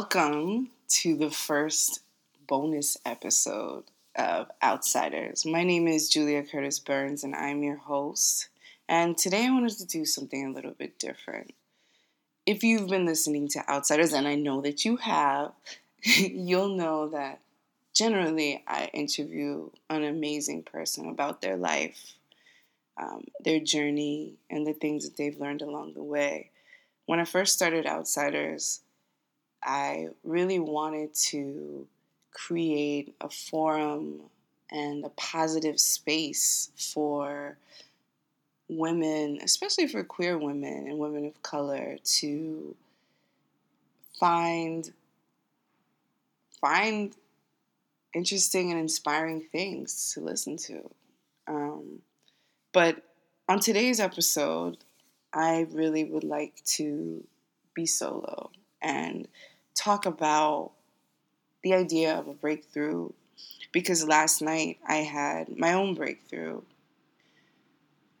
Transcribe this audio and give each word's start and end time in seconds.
Welcome 0.00 0.70
to 1.00 1.16
the 1.16 1.28
first 1.28 2.02
bonus 2.46 2.96
episode 3.04 3.82
of 4.14 4.48
Outsiders. 4.62 5.44
My 5.44 5.64
name 5.64 5.88
is 5.88 6.08
Julia 6.08 6.44
Curtis 6.44 6.78
Burns 6.78 7.24
and 7.24 7.34
I'm 7.34 7.64
your 7.64 7.78
host. 7.78 8.48
And 8.88 9.18
today 9.18 9.46
I 9.46 9.50
wanted 9.50 9.76
to 9.78 9.84
do 9.84 10.04
something 10.04 10.46
a 10.46 10.52
little 10.52 10.70
bit 10.70 11.00
different. 11.00 11.52
If 12.46 12.62
you've 12.62 12.88
been 12.88 13.06
listening 13.06 13.48
to 13.48 13.68
Outsiders, 13.68 14.12
and 14.12 14.28
I 14.28 14.36
know 14.36 14.60
that 14.60 14.84
you 14.84 14.98
have, 14.98 15.50
you'll 16.02 16.76
know 16.76 17.08
that 17.08 17.40
generally 17.92 18.62
I 18.68 18.90
interview 18.94 19.68
an 19.90 20.04
amazing 20.04 20.62
person 20.62 21.08
about 21.08 21.42
their 21.42 21.56
life, 21.56 22.14
um, 22.96 23.24
their 23.40 23.58
journey, 23.58 24.34
and 24.48 24.64
the 24.64 24.74
things 24.74 25.02
that 25.02 25.16
they've 25.16 25.40
learned 25.40 25.62
along 25.62 25.94
the 25.94 26.04
way. 26.04 26.50
When 27.06 27.18
I 27.18 27.24
first 27.24 27.54
started 27.54 27.84
Outsiders, 27.84 28.82
I 29.68 30.08
really 30.24 30.58
wanted 30.58 31.14
to 31.14 31.86
create 32.32 33.14
a 33.20 33.28
forum 33.28 34.22
and 34.70 35.04
a 35.04 35.10
positive 35.10 35.78
space 35.78 36.70
for 36.94 37.58
women, 38.70 39.40
especially 39.42 39.86
for 39.86 40.02
queer 40.04 40.38
women 40.38 40.88
and 40.88 40.98
women 40.98 41.26
of 41.26 41.42
color, 41.42 41.98
to 42.02 42.74
find 44.18 44.90
find 46.62 47.14
interesting 48.14 48.70
and 48.70 48.80
inspiring 48.80 49.42
things 49.52 50.12
to 50.14 50.20
listen 50.20 50.56
to. 50.56 50.90
Um, 51.46 52.00
but 52.72 53.02
on 53.50 53.60
today's 53.60 54.00
episode, 54.00 54.78
I 55.34 55.66
really 55.72 56.04
would 56.04 56.24
like 56.24 56.64
to 56.64 57.22
be 57.74 57.84
solo 57.84 58.50
and 58.80 59.28
talk 59.78 60.06
about 60.06 60.72
the 61.62 61.72
idea 61.72 62.18
of 62.18 62.26
a 62.26 62.34
breakthrough 62.34 63.10
because 63.72 64.06
last 64.06 64.42
night 64.42 64.78
I 64.86 64.96
had 64.96 65.56
my 65.56 65.72
own 65.72 65.94
breakthrough. 65.94 66.62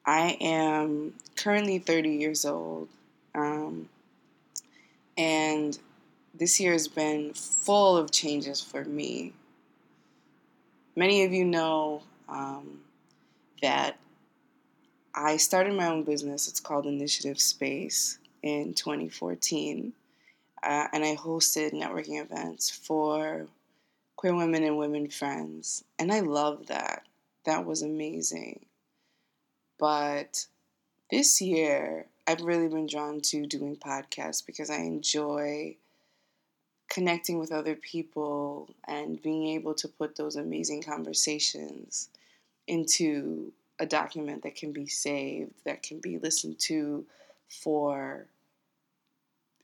I 0.06 0.38
am 0.40 1.14
currently 1.36 1.78
30 1.78 2.10
years 2.10 2.44
old, 2.44 2.88
um, 3.34 3.88
and 5.18 5.78
this 6.32 6.60
year 6.60 6.72
has 6.72 6.88
been 6.88 7.34
full 7.34 7.96
of 7.96 8.10
changes 8.10 8.62
for 8.62 8.84
me. 8.84 9.34
Many 10.96 11.24
of 11.24 11.32
you 11.32 11.44
know 11.44 12.02
um, 12.28 12.80
that 13.60 13.98
I 15.14 15.36
started 15.36 15.74
my 15.74 15.88
own 15.88 16.04
business. 16.04 16.48
It's 16.48 16.60
called 16.60 16.86
Initiative 16.86 17.40
Space 17.40 18.18
in 18.42 18.72
2014 18.72 19.92
uh, 20.62 20.88
and 20.92 21.04
I 21.04 21.16
hosted 21.16 21.72
networking 21.72 22.20
events 22.20 22.70
for 22.70 23.46
queer 24.16 24.34
women 24.34 24.64
and 24.64 24.76
women 24.76 25.08
friends. 25.08 25.84
And 25.98 26.12
I 26.12 26.20
love 26.20 26.66
that. 26.66 27.04
That 27.44 27.64
was 27.64 27.82
amazing. 27.82 28.66
But 29.78 30.46
this 31.10 31.40
year, 31.40 32.06
I've 32.26 32.42
really 32.42 32.68
been 32.68 32.86
drawn 32.86 33.20
to 33.22 33.46
doing 33.46 33.76
podcasts 33.76 34.44
because 34.44 34.70
I 34.70 34.78
enjoy 34.78 35.76
connecting 36.88 37.38
with 37.38 37.52
other 37.52 37.74
people 37.74 38.68
and 38.86 39.22
being 39.22 39.48
able 39.48 39.74
to 39.74 39.88
put 39.88 40.16
those 40.16 40.36
amazing 40.36 40.82
conversations 40.82 42.08
into 42.66 43.52
a 43.78 43.86
document 43.86 44.42
that 44.42 44.56
can 44.56 44.72
be 44.72 44.86
saved, 44.86 45.52
that 45.64 45.82
can 45.82 46.00
be 46.00 46.18
listened 46.18 46.58
to 46.58 47.04
for 47.48 48.26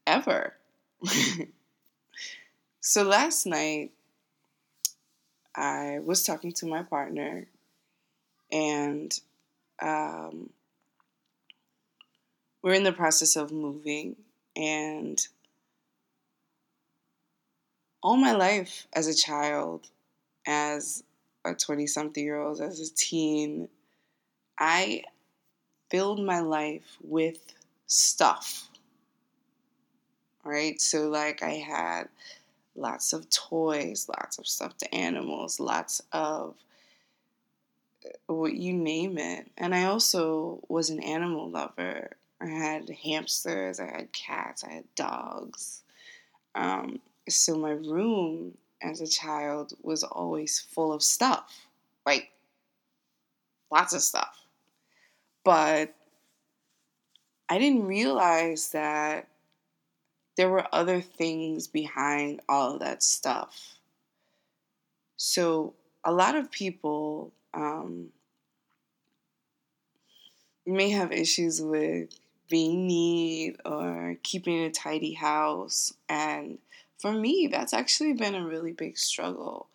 ever. 0.06 0.54
so 2.80 3.02
last 3.02 3.46
night, 3.46 3.92
I 5.54 6.00
was 6.02 6.24
talking 6.24 6.52
to 6.52 6.66
my 6.66 6.82
partner, 6.82 7.46
and 8.50 9.18
um, 9.80 10.50
we're 12.62 12.74
in 12.74 12.84
the 12.84 12.92
process 12.92 13.36
of 13.36 13.52
moving. 13.52 14.16
And 14.56 15.26
all 18.02 18.16
my 18.16 18.32
life 18.32 18.86
as 18.92 19.08
a 19.08 19.14
child, 19.14 19.88
as 20.46 21.02
a 21.44 21.54
20 21.54 21.86
something 21.86 22.24
year 22.24 22.40
old, 22.40 22.60
as 22.60 22.78
a 22.80 22.94
teen, 22.94 23.68
I 24.58 25.02
filled 25.90 26.24
my 26.24 26.40
life 26.40 26.96
with 27.02 27.38
stuff 27.86 28.68
right? 30.44 30.80
So, 30.80 31.08
like, 31.08 31.42
I 31.42 31.54
had 31.54 32.08
lots 32.76 33.12
of 33.12 33.28
toys, 33.30 34.08
lots 34.08 34.38
of 34.38 34.46
stuffed 34.46 34.84
animals, 34.92 35.60
lots 35.60 36.02
of 36.12 36.54
uh, 38.04 38.32
what 38.32 38.54
you 38.54 38.72
name 38.72 39.18
it. 39.18 39.50
And 39.56 39.74
I 39.74 39.84
also 39.84 40.60
was 40.68 40.90
an 40.90 41.02
animal 41.02 41.50
lover. 41.50 42.10
I 42.40 42.46
had 42.46 42.90
hamsters, 42.90 43.80
I 43.80 43.86
had 43.86 44.12
cats, 44.12 44.64
I 44.64 44.72
had 44.72 44.94
dogs. 44.94 45.82
Um, 46.54 47.00
so, 47.28 47.56
my 47.56 47.70
room 47.70 48.56
as 48.82 49.00
a 49.00 49.06
child 49.06 49.72
was 49.82 50.02
always 50.04 50.58
full 50.60 50.92
of 50.92 51.02
stuff 51.02 51.64
like 52.06 52.30
lots 53.70 53.94
of 53.94 54.02
stuff. 54.02 54.38
But 55.44 55.94
I 57.48 57.58
didn't 57.58 57.86
realize 57.86 58.70
that 58.70 59.28
there 60.36 60.48
were 60.48 60.66
other 60.72 61.00
things 61.00 61.66
behind 61.66 62.40
all 62.48 62.74
of 62.74 62.80
that 62.80 63.02
stuff. 63.02 63.78
So, 65.16 65.74
a 66.04 66.12
lot 66.12 66.34
of 66.34 66.50
people 66.50 67.32
um, 67.54 68.10
may 70.66 70.90
have 70.90 71.12
issues 71.12 71.60
with 71.60 72.10
being 72.48 72.86
neat 72.86 73.56
or 73.64 74.16
keeping 74.22 74.62
a 74.62 74.70
tidy 74.70 75.14
house. 75.14 75.94
And 76.08 76.58
for 76.98 77.12
me, 77.12 77.48
that's 77.50 77.72
actually 77.72 78.12
been 78.12 78.34
a 78.34 78.46
really 78.46 78.72
big 78.72 78.98
struggle. 78.98 79.68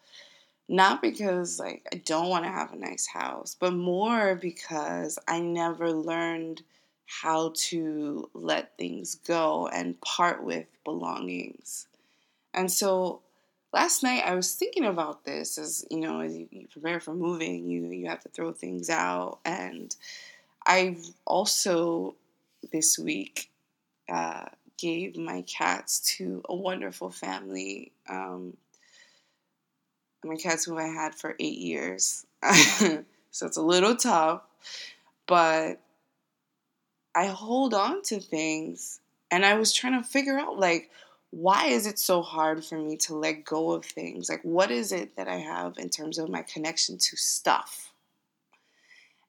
Not 0.68 1.02
because 1.02 1.60
like 1.60 1.88
I 1.92 1.98
don't 1.98 2.30
want 2.30 2.46
to 2.46 2.52
have 2.52 2.74
a 2.74 2.78
nice 2.78 3.08
house, 3.08 3.56
but 3.60 3.74
more 3.74 4.36
because 4.36 5.18
I 5.28 5.40
never 5.40 5.92
learned 5.92 6.62
how 7.10 7.52
to 7.56 8.30
let 8.36 8.78
things 8.78 9.16
go 9.16 9.68
and 9.68 10.00
part 10.02 10.44
with 10.44 10.68
belongings. 10.86 11.88
And 12.54 12.72
so 12.72 13.22
last 13.74 14.04
night 14.04 14.24
I 14.24 14.36
was 14.36 14.54
thinking 14.54 14.86
about 14.86 15.26
this 15.26 15.58
as 15.58 15.84
you 15.90 16.02
know, 16.02 16.20
as 16.20 16.38
you, 16.38 16.68
prepare 16.72 17.00
for 17.00 17.16
moving, 17.16 17.68
you 17.68 17.88
you 17.88 18.08
have 18.08 18.22
to 18.22 18.30
throw 18.30 18.54
things 18.54 18.92
out. 18.92 19.40
And 19.44 19.96
I've 20.68 21.04
also 21.26 22.16
this 22.72 23.00
week 23.00 23.50
uh, 24.08 24.46
gave 24.78 25.18
my 25.18 25.42
cats 25.42 26.02
to 26.18 26.44
a 26.48 26.56
wonderful 26.56 27.10
family. 27.10 27.92
Um, 28.08 28.56
my 30.24 30.36
cats 30.36 30.66
who 30.66 30.78
I 30.78 30.88
had 30.88 31.16
for 31.16 31.36
eight 31.40 31.58
years. 31.58 32.28
so 32.44 33.48
it's 33.48 33.58
a 33.58 33.64
little 33.64 33.96
tough, 33.96 34.44
but 35.26 35.82
I 37.16 37.28
hold 37.28 37.74
on 37.74 38.02
to 38.04 38.20
things 38.20 39.00
and 39.32 39.46
I 39.46 39.56
was 39.56 39.74
trying 39.74 40.02
to 40.02 40.08
figure 40.08 40.38
out 40.38 40.60
like 40.60 40.90
why 41.32 41.68
is 41.68 41.86
it 41.86 42.00
so 42.00 42.22
hard 42.22 42.66
for 42.66 42.78
me 42.78 42.98
to 42.98 43.16
let 43.16 43.46
go 43.46 43.72
of 43.72 43.86
things? 43.86 44.30
Like 44.30 44.42
what 44.44 44.72
is 44.72 44.92
it 44.92 45.16
that 45.16 45.28
I 45.28 45.38
have 45.38 45.78
in 45.78 45.90
terms 45.90 46.18
of 46.18 46.30
my 46.30 46.42
connection 46.42 46.98
to 46.98 47.18
stuff? 47.18 47.92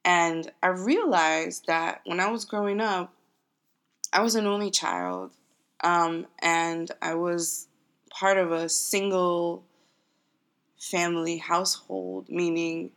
And 0.04 0.50
I 0.62 0.68
realized 0.68 1.66
that 1.66 2.00
when 2.06 2.20
I 2.20 2.30
was 2.30 2.46
growing 2.46 2.80
up, 2.80 3.12
I 4.12 4.22
was 4.22 4.34
an 4.34 4.46
only 4.46 4.70
child, 4.70 5.30
um, 5.82 6.26
and 6.40 6.90
I 7.00 7.14
was 7.14 7.68
part 8.08 8.38
of 8.38 8.50
a 8.50 8.68
single 8.68 9.62
family 10.78 11.36
household, 11.36 12.28
meaning 12.28 12.90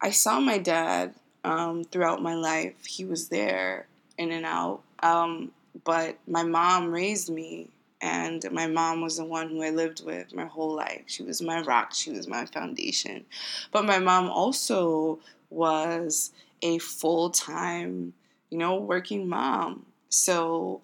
I 0.00 0.10
saw 0.10 0.40
my 0.40 0.58
dad 0.58 1.14
um, 1.44 1.84
throughout 1.84 2.22
my 2.22 2.34
life. 2.34 2.86
He 2.86 3.04
was 3.04 3.28
there 3.28 3.86
in 4.20 4.32
and 4.32 4.44
out. 4.44 4.82
Um, 5.02 5.50
but 5.84 6.18
my 6.28 6.42
mom 6.42 6.92
raised 6.92 7.30
me, 7.30 7.70
and 8.02 8.44
my 8.52 8.66
mom 8.66 9.00
was 9.00 9.16
the 9.16 9.24
one 9.24 9.48
who 9.48 9.62
I 9.62 9.70
lived 9.70 10.04
with 10.04 10.34
my 10.34 10.44
whole 10.44 10.74
life. 10.74 11.04
She 11.06 11.22
was 11.22 11.40
my 11.40 11.62
rock, 11.62 11.94
she 11.94 12.12
was 12.12 12.28
my 12.28 12.44
foundation. 12.44 13.24
But 13.72 13.86
my 13.86 13.98
mom 13.98 14.28
also 14.28 15.20
was 15.48 16.32
a 16.62 16.78
full 16.78 17.30
time, 17.30 18.12
you 18.50 18.58
know, 18.58 18.76
working 18.76 19.26
mom. 19.26 19.86
So 20.10 20.82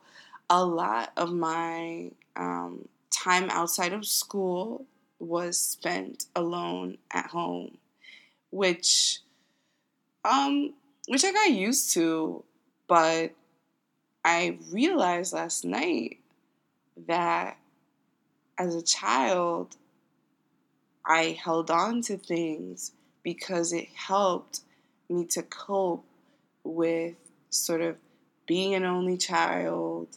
a 0.49 0.65
lot 0.65 1.13
of 1.19 1.31
my 1.31 2.11
um, 2.37 2.89
time 3.11 3.51
outside 3.51 3.93
of 3.93 4.07
school 4.07 4.87
was 5.19 5.59
spent 5.59 6.27
alone 6.35 6.97
at 7.11 7.27
home, 7.27 7.77
which 8.51 9.21
um, 10.25 10.73
which 11.09 11.25
I 11.25 11.33
got 11.33 11.51
used 11.51 11.93
to 11.95 12.45
but 12.89 13.33
I 14.25 14.59
realized 14.73 15.33
last 15.33 15.65
night 15.65 16.19
that 17.07 17.59
as 18.59 18.75
a 18.75 18.83
child, 18.83 19.77
I 21.05 21.39
held 21.43 21.71
on 21.71 22.03
to 22.03 22.17
things 22.17 22.93
because 23.23 23.73
it 23.73 23.89
helped 23.95 24.61
me 25.09 25.25
to 25.27 25.43
cope 25.43 26.05
with 26.65 27.15
sort 27.51 27.81
of 27.81 27.97
being 28.47 28.75
an 28.75 28.85
only 28.85 29.17
child, 29.17 30.09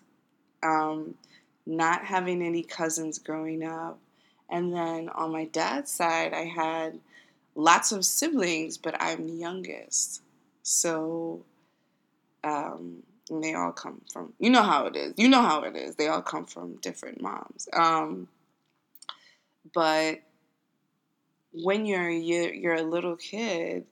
um, 0.64 1.16
not 1.66 2.06
having 2.06 2.42
any 2.42 2.64
cousins 2.64 3.20
growing 3.20 3.64
up. 3.64 4.00
And 4.50 4.74
then 4.74 5.10
on 5.10 5.32
my 5.32 5.46
dad's 5.46 5.92
side, 5.92 6.34
I 6.34 6.46
had 6.46 7.00
lots 7.56 7.92
of 7.92 8.06
siblings, 8.06 8.78
but 8.78 9.00
I'm 9.00 9.28
the 9.28 9.34
youngest. 9.34 10.24
So 10.64 11.44
um, 12.44 13.04
they 13.30 13.54
all 13.54 13.72
come 13.72 14.02
from, 14.12 14.34
you 14.40 14.50
know 14.50 14.64
how 14.64 14.86
it 14.88 14.96
is. 14.96 15.14
You 15.18 15.30
know 15.30 15.42
how 15.42 15.64
it 15.64 15.76
is. 15.76 15.96
They 15.96 16.08
all 16.08 16.22
come 16.22 16.46
from 16.46 16.78
different 16.78 17.22
moms. 17.22 17.68
Um, 17.74 18.28
but 19.74 20.22
when 21.52 21.86
you're, 21.86 22.10
you're 22.10 22.54
you're 22.54 22.76
a 22.76 22.84
little 22.84 23.16
kid 23.16 23.86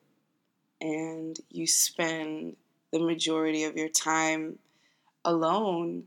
and 0.82 1.40
you 1.52 1.68
spend 1.68 2.56
the 2.92 3.00
majority 3.00 3.64
of 3.64 3.76
your 3.76 3.90
time 3.90 4.60
alone 5.26 6.04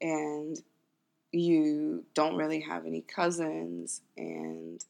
and 0.00 0.58
you 1.32 2.04
don't 2.14 2.36
really 2.36 2.60
have 2.60 2.86
any 2.86 3.00
cousins 3.00 4.00
and 4.16 4.84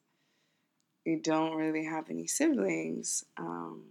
you 1.04 1.18
don't 1.20 1.54
really 1.54 1.84
have 1.84 2.10
any 2.10 2.26
siblings, 2.26 3.24
um, 3.36 3.82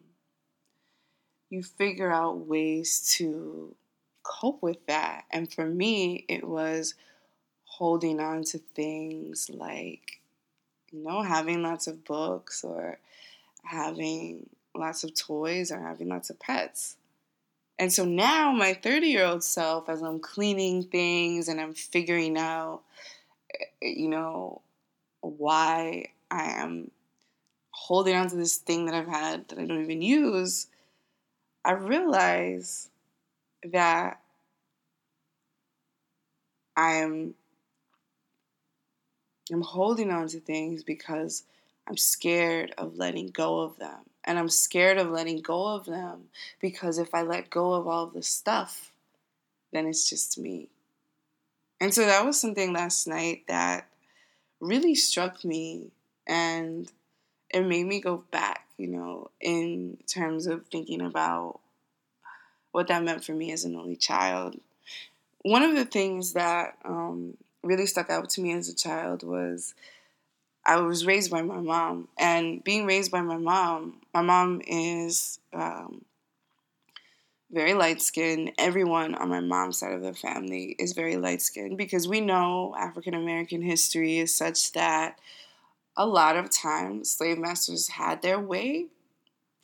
you 1.53 1.61
figure 1.61 2.11
out 2.11 2.47
ways 2.47 3.07
to 3.17 3.75
cope 4.23 4.63
with 4.63 4.83
that. 4.87 5.25
And 5.29 5.51
for 5.53 5.65
me, 5.65 6.25
it 6.27 6.43
was 6.43 6.95
holding 7.65 8.19
on 8.19 8.43
to 8.45 8.57
things 8.57 9.51
like, 9.53 10.19
you 10.91 11.03
know, 11.03 11.21
having 11.21 11.61
lots 11.61 11.85
of 11.85 12.03
books 12.05 12.63
or 12.63 12.97
having 13.63 14.49
lots 14.73 15.03
of 15.03 15.13
toys 15.13 15.71
or 15.71 15.79
having 15.79 16.09
lots 16.09 16.31
of 16.31 16.39
pets. 16.39 16.95
And 17.77 17.93
so 17.93 18.03
now, 18.03 18.51
my 18.51 18.73
30 18.73 19.07
year 19.07 19.25
old 19.25 19.43
self, 19.43 19.89
as 19.89 20.01
I'm 20.01 20.19
cleaning 20.19 20.83
things 20.83 21.47
and 21.47 21.61
I'm 21.61 21.75
figuring 21.75 22.35
out, 22.35 22.81
eh, 23.59 23.65
you 23.81 24.09
know, 24.09 24.61
why 25.21 26.07
I 26.31 26.45
am 26.51 26.89
holding 27.69 28.15
on 28.15 28.29
to 28.29 28.35
this 28.35 28.57
thing 28.57 28.85
that 28.85 28.95
I've 28.95 29.07
had 29.07 29.47
that 29.49 29.59
I 29.59 29.65
don't 29.65 29.83
even 29.83 30.01
use, 30.01 30.67
I 31.65 31.73
realize 31.73 32.89
that 33.71 34.19
I 36.75 36.95
am 36.95 37.35
I'm 39.51 39.61
holding 39.61 40.09
on 40.09 40.27
to 40.29 40.39
things 40.39 40.83
because 40.83 41.43
I'm 41.87 41.97
scared 41.97 42.73
of 42.77 42.97
letting 42.97 43.27
go 43.27 43.59
of 43.59 43.77
them. 43.77 43.99
And 44.23 44.39
I'm 44.39 44.49
scared 44.49 44.97
of 44.97 45.09
letting 45.09 45.41
go 45.41 45.67
of 45.67 45.85
them 45.85 46.29
because 46.61 46.97
if 46.97 47.13
I 47.13 47.23
let 47.23 47.49
go 47.49 47.73
of 47.73 47.87
all 47.87 48.07
the 48.07 48.23
stuff, 48.23 48.93
then 49.73 49.85
it's 49.85 50.09
just 50.09 50.37
me. 50.39 50.69
And 51.81 51.93
so 51.93 52.05
that 52.05 52.25
was 52.25 52.39
something 52.39 52.71
last 52.71 53.05
night 53.05 53.43
that 53.47 53.89
really 54.61 54.95
struck 54.95 55.43
me 55.43 55.91
and 56.25 56.89
it 57.49 57.65
made 57.67 57.85
me 57.85 57.99
go 57.99 58.23
back, 58.31 58.62
you 58.83 58.89
know, 58.89 59.31
in 59.39 59.97
terms 60.07 60.45
of 60.45 60.65
thinking 60.67 60.99
about 60.99 61.61
what 62.73 62.87
that 62.87 63.01
meant 63.01 63.23
for 63.23 63.31
me 63.31 63.53
as 63.53 63.63
an 63.63 63.77
only 63.77 63.95
child. 63.95 64.59
One 65.43 65.63
of 65.63 65.73
the 65.73 65.85
things 65.85 66.33
that 66.33 66.77
um, 66.83 67.37
really 67.63 67.85
stuck 67.85 68.09
out 68.09 68.29
to 68.31 68.41
me 68.41 68.51
as 68.51 68.67
a 68.67 68.75
child 68.75 69.23
was 69.23 69.73
I 70.65 70.81
was 70.81 71.05
raised 71.05 71.31
by 71.31 71.43
my 71.43 71.61
mom, 71.61 72.09
and 72.17 72.61
being 72.61 72.85
raised 72.85 73.09
by 73.09 73.21
my 73.21 73.37
mom, 73.37 74.01
my 74.13 74.21
mom 74.21 74.61
is 74.67 75.39
um, 75.53 76.03
very 77.49 77.73
light 77.73 78.01
skinned. 78.01 78.51
Everyone 78.57 79.15
on 79.15 79.29
my 79.29 79.39
mom's 79.39 79.79
side 79.79 79.93
of 79.93 80.01
the 80.01 80.13
family 80.13 80.75
is 80.77 80.91
very 80.91 81.15
light 81.15 81.41
skinned 81.41 81.77
because 81.77 82.05
we 82.05 82.19
know 82.19 82.75
African 82.77 83.13
American 83.13 83.61
history 83.61 84.17
is 84.17 84.35
such 84.35 84.73
that 84.73 85.19
a 85.95 86.05
lot 86.05 86.35
of 86.35 86.49
times 86.49 87.11
slave 87.11 87.37
masters 87.37 87.89
had 87.89 88.21
their 88.21 88.39
way. 88.39 88.87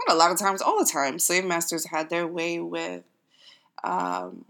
Not 0.08 0.16
a 0.16 0.18
lot 0.18 0.32
of 0.32 0.40
times, 0.40 0.62
all 0.62 0.80
the 0.80 0.90
time, 0.90 1.20
slave 1.20 1.46
masters 1.46 1.88
had 1.88 2.10
their 2.10 2.26
way 2.26 2.60
with 2.60 3.04
um, 3.84 4.46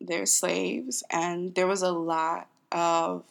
their 0.00 0.24
slaves, 0.26 1.04
and 1.10 1.54
there 1.54 1.66
was 1.66 1.82
a 1.82 1.92
lot 1.92 2.48
of, 2.72 3.24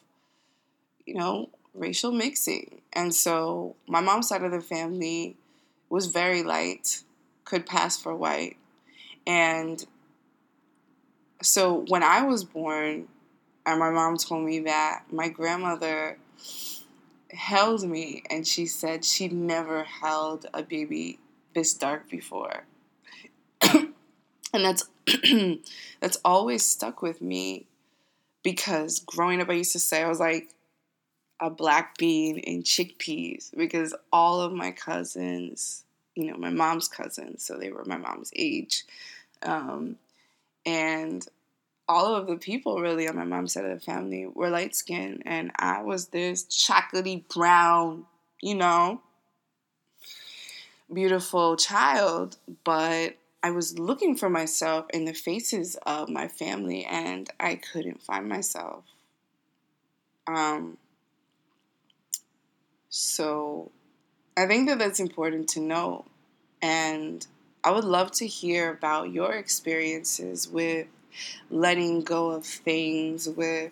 you 1.05 1.15
know, 1.15 1.49
racial 1.73 2.11
mixing. 2.11 2.81
And 2.93 3.13
so 3.15 3.75
my 3.87 3.99
mom's 3.99 4.27
side 4.27 4.43
of 4.43 4.51
the 4.51 4.61
family 4.61 5.35
was 5.89 6.07
very 6.07 6.43
light, 6.43 7.03
could 7.45 7.65
pass 7.65 7.99
for 7.99 8.15
white. 8.15 8.57
And 9.25 9.83
so 11.41 11.85
when 11.87 12.03
I 12.03 12.21
was 12.23 12.43
born, 12.43 13.07
and 13.65 13.79
my 13.79 13.89
mom 13.89 14.17
told 14.17 14.45
me 14.45 14.59
that 14.59 15.03
my 15.11 15.29
grandmother 15.29 16.17
held 17.33 17.83
me 17.87 18.23
and 18.29 18.47
she 18.47 18.65
said 18.65 19.03
she 19.03 19.27
never 19.27 19.83
held 19.83 20.45
a 20.53 20.63
baby 20.63 21.19
this 21.53 21.73
dark 21.73 22.09
before. 22.09 22.65
and 23.61 23.93
that's 24.53 24.89
that's 25.99 26.17
always 26.23 26.65
stuck 26.65 27.01
with 27.01 27.21
me 27.21 27.65
because 28.43 28.99
growing 28.99 29.41
up 29.41 29.49
I 29.49 29.53
used 29.53 29.73
to 29.73 29.79
say 29.79 30.03
I 30.03 30.09
was 30.09 30.19
like 30.19 30.49
a 31.39 31.49
black 31.49 31.97
bean 31.97 32.39
and 32.39 32.63
chickpeas 32.63 33.55
because 33.55 33.93
all 34.11 34.39
of 34.41 34.53
my 34.53 34.71
cousins, 34.71 35.83
you 36.15 36.25
know, 36.25 36.37
my 36.37 36.49
mom's 36.49 36.87
cousins, 36.87 37.43
so 37.43 37.57
they 37.57 37.71
were 37.71 37.83
my 37.85 37.97
mom's 37.97 38.31
age, 38.35 38.85
um, 39.41 39.97
and 40.65 41.27
all 41.87 42.15
of 42.15 42.27
the 42.27 42.37
people 42.37 42.81
really 42.81 43.07
on 43.07 43.15
my 43.15 43.25
mom's 43.25 43.53
side 43.53 43.65
of 43.65 43.79
the 43.79 43.85
family 43.85 44.25
were 44.25 44.49
light 44.49 44.75
skinned, 44.75 45.23
and 45.25 45.51
I 45.57 45.81
was 45.81 46.07
this 46.07 46.43
chocolatey 46.45 47.27
brown, 47.27 48.05
you 48.41 48.55
know, 48.55 49.01
beautiful 50.91 51.55
child, 51.57 52.37
but 52.63 53.17
I 53.41 53.51
was 53.51 53.77
looking 53.77 54.15
for 54.15 54.29
myself 54.29 54.85
in 54.93 55.05
the 55.05 55.13
faces 55.13 55.77
of 55.85 56.09
my 56.09 56.27
family, 56.27 56.85
and 56.85 57.29
I 57.39 57.55
couldn't 57.55 58.01
find 58.01 58.29
myself. 58.29 58.85
Um, 60.27 60.77
so 62.89 63.71
I 64.37 64.45
think 64.47 64.69
that 64.69 64.79
that's 64.79 64.99
important 64.99 65.49
to 65.49 65.59
know. 65.59 66.05
And 66.61 67.25
I 67.63 67.71
would 67.71 67.83
love 67.83 68.11
to 68.11 68.27
hear 68.27 68.71
about 68.71 69.11
your 69.11 69.33
experiences 69.33 70.47
with 70.47 70.87
letting 71.49 72.01
go 72.01 72.31
of 72.31 72.45
things, 72.45 73.27
with 73.29 73.71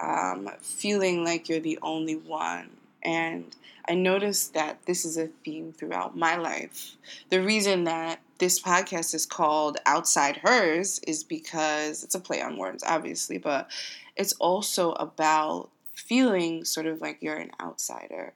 um, 0.00 0.48
feeling 0.60 1.24
like 1.24 1.48
you're 1.48 1.60
the 1.60 1.78
only 1.82 2.16
one. 2.16 2.70
And 3.02 3.54
I 3.88 3.94
noticed 3.94 4.54
that 4.54 4.78
this 4.86 5.04
is 5.04 5.16
a 5.16 5.28
theme 5.44 5.72
throughout 5.72 6.16
my 6.16 6.36
life. 6.36 6.96
The 7.30 7.42
reason 7.42 7.84
that 7.84 8.20
this 8.38 8.60
podcast 8.60 9.14
is 9.14 9.26
called 9.26 9.78
Outside 9.86 10.38
Hers 10.38 11.00
is 11.06 11.24
because 11.24 12.04
it's 12.04 12.14
a 12.14 12.20
play 12.20 12.40
on 12.40 12.56
words, 12.56 12.82
obviously, 12.86 13.38
but 13.38 13.70
it's 14.16 14.32
also 14.34 14.92
about 14.92 15.70
feeling 15.94 16.64
sort 16.64 16.86
of 16.86 17.00
like 17.00 17.18
you're 17.20 17.36
an 17.36 17.50
outsider, 17.60 18.32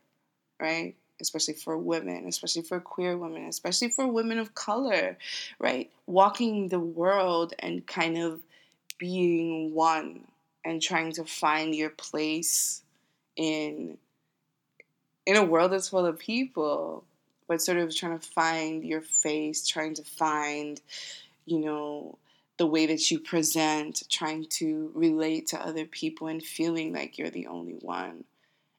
right? 0.61 0.95
Especially 1.25 1.55
for 1.55 1.77
women, 1.77 2.27
especially 2.29 2.63
for 2.63 2.79
queer 2.79 3.17
women, 3.17 3.47
especially 3.47 3.89
for 3.89 4.07
women 4.07 4.39
of 4.39 4.55
color, 4.55 5.17
right? 5.59 5.91
Walking 6.07 6.69
the 6.69 6.79
world 6.79 7.55
and 7.59 7.87
kind 7.87 8.19
of 8.19 8.41
being 8.99 9.75
one 9.75 10.21
and 10.65 10.81
trying 10.81 11.13
to 11.13 11.25
find 11.25 11.75
your 11.75 11.91
place 11.91 12.83
in 13.37 13.99
in 15.27 15.37
a 15.37 15.43
world 15.43 15.73
that's 15.73 15.89
full 15.89 16.07
of 16.07 16.19
people 16.19 17.03
but 17.49 17.61
sort 17.61 17.79
of 17.79 17.95
trying 17.95 18.17
to 18.17 18.25
find 18.25 18.85
your 18.85 19.01
face 19.01 19.67
trying 19.67 19.95
to 19.95 20.05
find 20.05 20.81
you 21.47 21.59
know 21.59 22.17
the 22.57 22.67
way 22.67 22.87
that 22.87 23.11
you 23.11 23.19
present, 23.19 24.03
trying 24.09 24.47
to 24.47 24.91
relate 24.95 25.49
to 25.49 25.61
other 25.61 25.87
people 25.87 26.29
and 26.29 26.43
feeling 26.43 26.93
like 26.93 27.19
you're 27.19 27.31
the 27.31 27.47
only 27.47 27.75
one. 27.75 28.25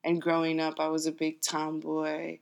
And 0.05 0.21
growing 0.21 0.59
up, 0.59 0.79
I 0.79 0.87
was 0.87 1.07
a 1.07 1.11
big 1.11 1.41
tomboy, 1.41 2.37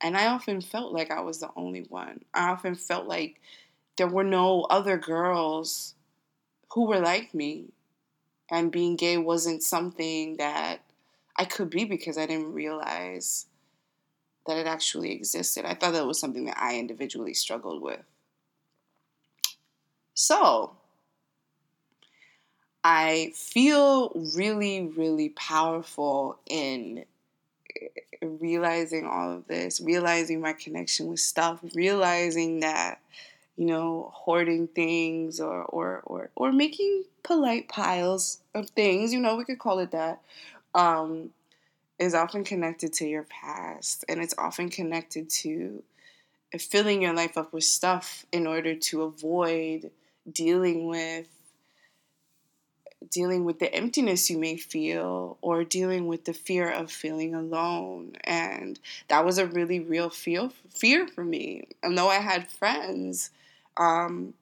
and 0.00 0.16
I 0.16 0.26
often 0.26 0.60
felt 0.60 0.92
like 0.92 1.12
I 1.12 1.20
was 1.20 1.38
the 1.38 1.50
only 1.54 1.82
one. 1.82 2.24
I 2.34 2.50
often 2.50 2.74
felt 2.74 3.06
like 3.06 3.40
there 3.96 4.08
were 4.08 4.24
no 4.24 4.62
other 4.64 4.98
girls 4.98 5.94
who 6.72 6.86
were 6.86 6.98
like 6.98 7.32
me, 7.32 7.66
and 8.50 8.72
being 8.72 8.96
gay 8.96 9.18
wasn't 9.18 9.62
something 9.62 10.36
that 10.38 10.80
I 11.36 11.44
could 11.44 11.70
be 11.70 11.84
because 11.84 12.18
I 12.18 12.26
didn't 12.26 12.52
realize 12.52 13.46
that 14.48 14.58
it 14.58 14.66
actually 14.66 15.12
existed. 15.12 15.64
I 15.64 15.74
thought 15.74 15.92
that 15.92 16.06
was 16.06 16.18
something 16.18 16.46
that 16.46 16.58
I 16.58 16.76
individually 16.76 17.34
struggled 17.34 17.82
with. 17.82 18.02
So, 20.14 20.76
I 22.88 23.32
feel 23.34 24.12
really, 24.36 24.86
really 24.86 25.30
powerful 25.30 26.38
in 26.46 27.04
realizing 28.22 29.06
all 29.06 29.32
of 29.32 29.48
this, 29.48 29.80
realizing 29.80 30.40
my 30.40 30.52
connection 30.52 31.08
with 31.08 31.18
stuff, 31.18 31.58
realizing 31.74 32.60
that 32.60 33.00
you 33.56 33.66
know 33.66 34.12
hoarding 34.14 34.68
things 34.68 35.40
or 35.40 35.64
or 35.64 36.02
or 36.04 36.30
or 36.36 36.52
making 36.52 37.02
polite 37.24 37.68
piles 37.68 38.38
of 38.54 38.70
things, 38.70 39.12
you 39.12 39.18
know, 39.18 39.34
we 39.34 39.44
could 39.44 39.58
call 39.58 39.80
it 39.80 39.90
that. 39.90 40.20
Um, 40.72 41.30
is 41.98 42.14
often 42.14 42.44
connected 42.44 42.92
to 42.92 43.06
your 43.06 43.24
past 43.24 44.04
and 44.08 44.20
it's 44.20 44.34
often 44.38 44.68
connected 44.68 45.30
to 45.30 45.82
filling 46.58 47.02
your 47.02 47.14
life 47.14 47.38
up 47.38 47.52
with 47.52 47.64
stuff 47.64 48.26
in 48.32 48.46
order 48.46 48.74
to 48.74 49.02
avoid 49.02 49.90
dealing 50.32 50.86
with 50.86 51.35
dealing 53.10 53.44
with 53.44 53.58
the 53.58 53.72
emptiness 53.74 54.30
you 54.30 54.38
may 54.38 54.56
feel 54.56 55.36
or 55.40 55.64
dealing 55.64 56.06
with 56.06 56.24
the 56.24 56.32
fear 56.32 56.70
of 56.70 56.90
feeling 56.90 57.34
alone. 57.34 58.12
And 58.24 58.78
that 59.08 59.24
was 59.24 59.38
a 59.38 59.46
really 59.46 59.80
real 59.80 60.10
feel 60.10 60.52
fear 60.70 61.06
for 61.06 61.24
me. 61.24 61.68
And 61.82 61.96
though 61.96 62.08
i 62.08 62.16
had 62.16 62.50
friends 62.50 63.30
um, 63.76 64.32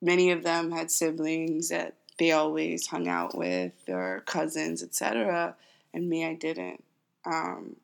many 0.00 0.30
of 0.30 0.42
them 0.42 0.70
had 0.70 0.90
siblings 0.90 1.68
that 1.68 1.94
they 2.18 2.32
always 2.32 2.86
hung 2.86 3.06
out 3.06 3.36
with 3.36 3.72
or 3.88 4.22
cousins 4.26 4.82
etc 4.82 5.54
and 5.92 6.08
me 6.08 6.24
i 6.24 6.34
didn't. 6.34 6.82
Um, 7.24 7.76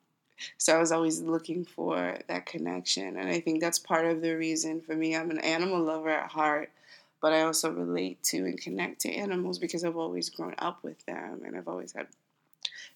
so 0.56 0.74
i 0.74 0.78
was 0.78 0.92
always 0.92 1.20
looking 1.20 1.64
for 1.64 2.18
that 2.28 2.46
connection. 2.46 3.16
And 3.18 3.28
i 3.28 3.38
think 3.40 3.60
that's 3.60 3.78
part 3.78 4.06
of 4.06 4.22
the 4.22 4.34
reason 4.34 4.80
for 4.80 4.94
me. 4.94 5.14
I'm 5.14 5.30
an 5.30 5.38
animal 5.38 5.80
lover 5.80 6.10
at 6.10 6.30
heart 6.30 6.70
but 7.24 7.32
I 7.32 7.40
also 7.40 7.70
relate 7.70 8.22
to 8.24 8.36
and 8.44 8.60
connect 8.60 9.00
to 9.00 9.10
animals 9.10 9.58
because 9.58 9.82
I've 9.82 9.96
always 9.96 10.28
grown 10.28 10.54
up 10.58 10.84
with 10.84 11.06
them 11.06 11.40
and 11.46 11.56
I've 11.56 11.68
always 11.68 11.92
had 11.92 12.08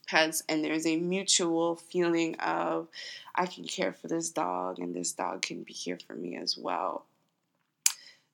pets 0.07 0.43
and 0.51 0.63
there's 0.63 0.87
a 0.87 0.99
mutual 0.99 1.77
feeling 1.77 2.35
of 2.35 2.89
I 3.35 3.47
can 3.47 3.65
care 3.65 3.95
for 3.95 4.07
this 4.07 4.29
dog 4.29 4.81
and 4.81 4.95
this 4.95 5.13
dog 5.13 5.41
can 5.41 5.63
be 5.63 5.73
here 5.73 5.99
for 6.07 6.13
me 6.13 6.37
as 6.37 6.59
well. 6.59 7.07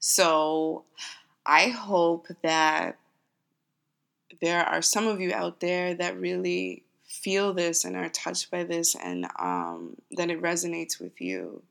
So 0.01 0.83
I 1.47 1.69
hope 1.69 2.27
that 2.43 2.99
there 4.43 4.65
are 4.65 4.83
some 4.83 5.07
of 5.07 5.21
you 5.21 5.33
out 5.33 5.61
there 5.61 5.95
that 5.95 6.19
really 6.19 6.83
feel 7.07 7.55
this 7.55 7.85
and 7.85 7.95
are 7.95 8.09
touched 8.09 8.51
by 8.51 8.65
this 8.65 8.97
and 8.97 9.29
um, 9.39 9.95
that 10.11 10.29
it 10.29 10.43
resonates 10.43 11.01
with 11.01 11.21
you. 11.21 11.63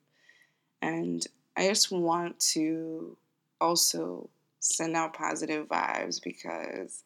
And 0.81 1.27
I 1.57 1.67
just 1.67 1.91
want 1.91 2.39
to 2.53 3.17
also 3.59 4.29
send 4.59 4.95
out 4.95 5.13
positive 5.13 5.67
vibes 5.67 6.21
because 6.21 7.03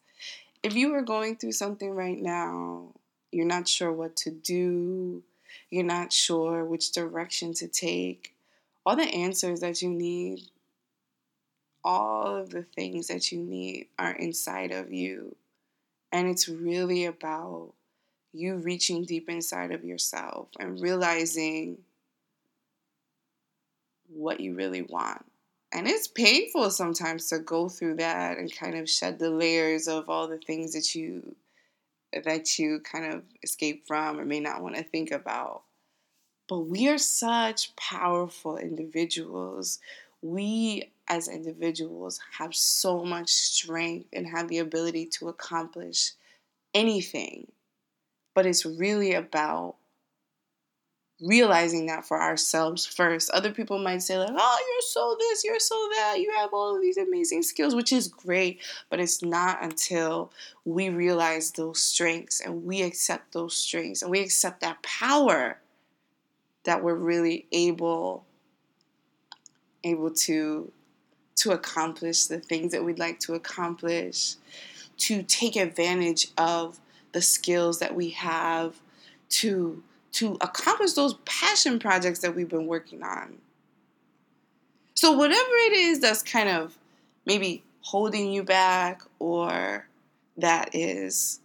if 0.62 0.74
you 0.74 0.94
are 0.94 1.02
going 1.02 1.36
through 1.36 1.52
something 1.52 1.90
right 1.90 2.20
now, 2.20 2.92
you're 3.32 3.46
not 3.46 3.68
sure 3.68 3.92
what 3.92 4.16
to 4.16 4.30
do, 4.30 5.22
you're 5.70 5.84
not 5.84 6.12
sure 6.12 6.64
which 6.64 6.92
direction 6.92 7.52
to 7.54 7.68
take, 7.68 8.34
all 8.86 8.96
the 8.96 9.02
answers 9.02 9.60
that 9.60 9.82
you 9.82 9.90
need, 9.90 10.42
all 11.84 12.36
of 12.36 12.50
the 12.50 12.62
things 12.62 13.08
that 13.08 13.30
you 13.30 13.38
need 13.38 13.86
are 13.98 14.12
inside 14.12 14.72
of 14.72 14.92
you. 14.92 15.34
And 16.12 16.28
it's 16.28 16.48
really 16.48 17.04
about 17.04 17.72
you 18.32 18.56
reaching 18.56 19.04
deep 19.04 19.28
inside 19.28 19.72
of 19.72 19.84
yourself 19.84 20.48
and 20.58 20.80
realizing 20.80 21.78
what 24.08 24.40
you 24.40 24.54
really 24.54 24.82
want 24.82 25.24
and 25.72 25.86
it's 25.86 26.08
painful 26.08 26.70
sometimes 26.70 27.28
to 27.28 27.38
go 27.38 27.68
through 27.68 27.96
that 27.96 28.38
and 28.38 28.54
kind 28.54 28.74
of 28.74 28.88
shed 28.88 29.18
the 29.18 29.30
layers 29.30 29.86
of 29.86 30.08
all 30.08 30.28
the 30.28 30.38
things 30.38 30.72
that 30.72 30.94
you 30.94 31.36
that 32.24 32.58
you 32.58 32.80
kind 32.80 33.12
of 33.12 33.22
escape 33.42 33.86
from 33.86 34.18
or 34.18 34.24
may 34.24 34.40
not 34.40 34.62
want 34.62 34.74
to 34.76 34.82
think 34.82 35.10
about. 35.10 35.62
But 36.48 36.60
we 36.60 36.88
are 36.88 36.96
such 36.96 37.76
powerful 37.76 38.56
individuals. 38.56 39.78
We 40.22 40.90
as 41.06 41.28
individuals 41.28 42.20
have 42.38 42.54
so 42.54 43.04
much 43.04 43.28
strength 43.28 44.08
and 44.12 44.26
have 44.26 44.48
the 44.48 44.58
ability 44.58 45.06
to 45.06 45.28
accomplish 45.28 46.12
anything. 46.74 47.50
But 48.34 48.46
it's 48.46 48.64
really 48.64 49.12
about 49.12 49.76
realizing 51.20 51.86
that 51.86 52.04
for 52.04 52.20
ourselves 52.20 52.86
first. 52.86 53.30
Other 53.30 53.50
people 53.52 53.78
might 53.78 54.02
say, 54.02 54.18
like, 54.18 54.30
oh, 54.32 54.66
you're 54.68 54.82
so 54.82 55.16
this, 55.18 55.44
you're 55.44 55.58
so 55.58 55.88
that, 55.96 56.16
you 56.20 56.32
have 56.36 56.50
all 56.52 56.76
of 56.76 56.82
these 56.82 56.96
amazing 56.96 57.42
skills, 57.42 57.74
which 57.74 57.92
is 57.92 58.08
great, 58.08 58.60
but 58.88 59.00
it's 59.00 59.22
not 59.22 59.62
until 59.62 60.32
we 60.64 60.90
realize 60.90 61.50
those 61.52 61.82
strengths 61.82 62.40
and 62.40 62.64
we 62.64 62.82
accept 62.82 63.32
those 63.32 63.56
strengths 63.56 64.02
and 64.02 64.10
we 64.10 64.20
accept 64.20 64.60
that 64.60 64.82
power 64.82 65.58
that 66.64 66.82
we're 66.82 66.94
really 66.94 67.46
able 67.52 68.24
able 69.84 70.10
to 70.10 70.70
to 71.36 71.52
accomplish 71.52 72.24
the 72.24 72.40
things 72.40 72.72
that 72.72 72.84
we'd 72.84 72.98
like 72.98 73.20
to 73.20 73.32
accomplish 73.34 74.34
to 74.96 75.22
take 75.22 75.54
advantage 75.54 76.28
of 76.36 76.80
the 77.12 77.22
skills 77.22 77.78
that 77.78 77.94
we 77.94 78.10
have 78.10 78.80
to 79.28 79.82
to 80.12 80.36
accomplish 80.40 80.92
those 80.92 81.14
passion 81.24 81.78
projects 81.78 82.20
that 82.20 82.34
we've 82.34 82.48
been 82.48 82.66
working 82.66 83.02
on. 83.02 83.38
So, 84.94 85.12
whatever 85.12 85.50
it 85.66 85.72
is 85.74 86.00
that's 86.00 86.22
kind 86.22 86.48
of 86.48 86.76
maybe 87.24 87.62
holding 87.82 88.32
you 88.32 88.42
back 88.42 89.02
or 89.18 89.86
that 90.36 90.74
is 90.74 91.40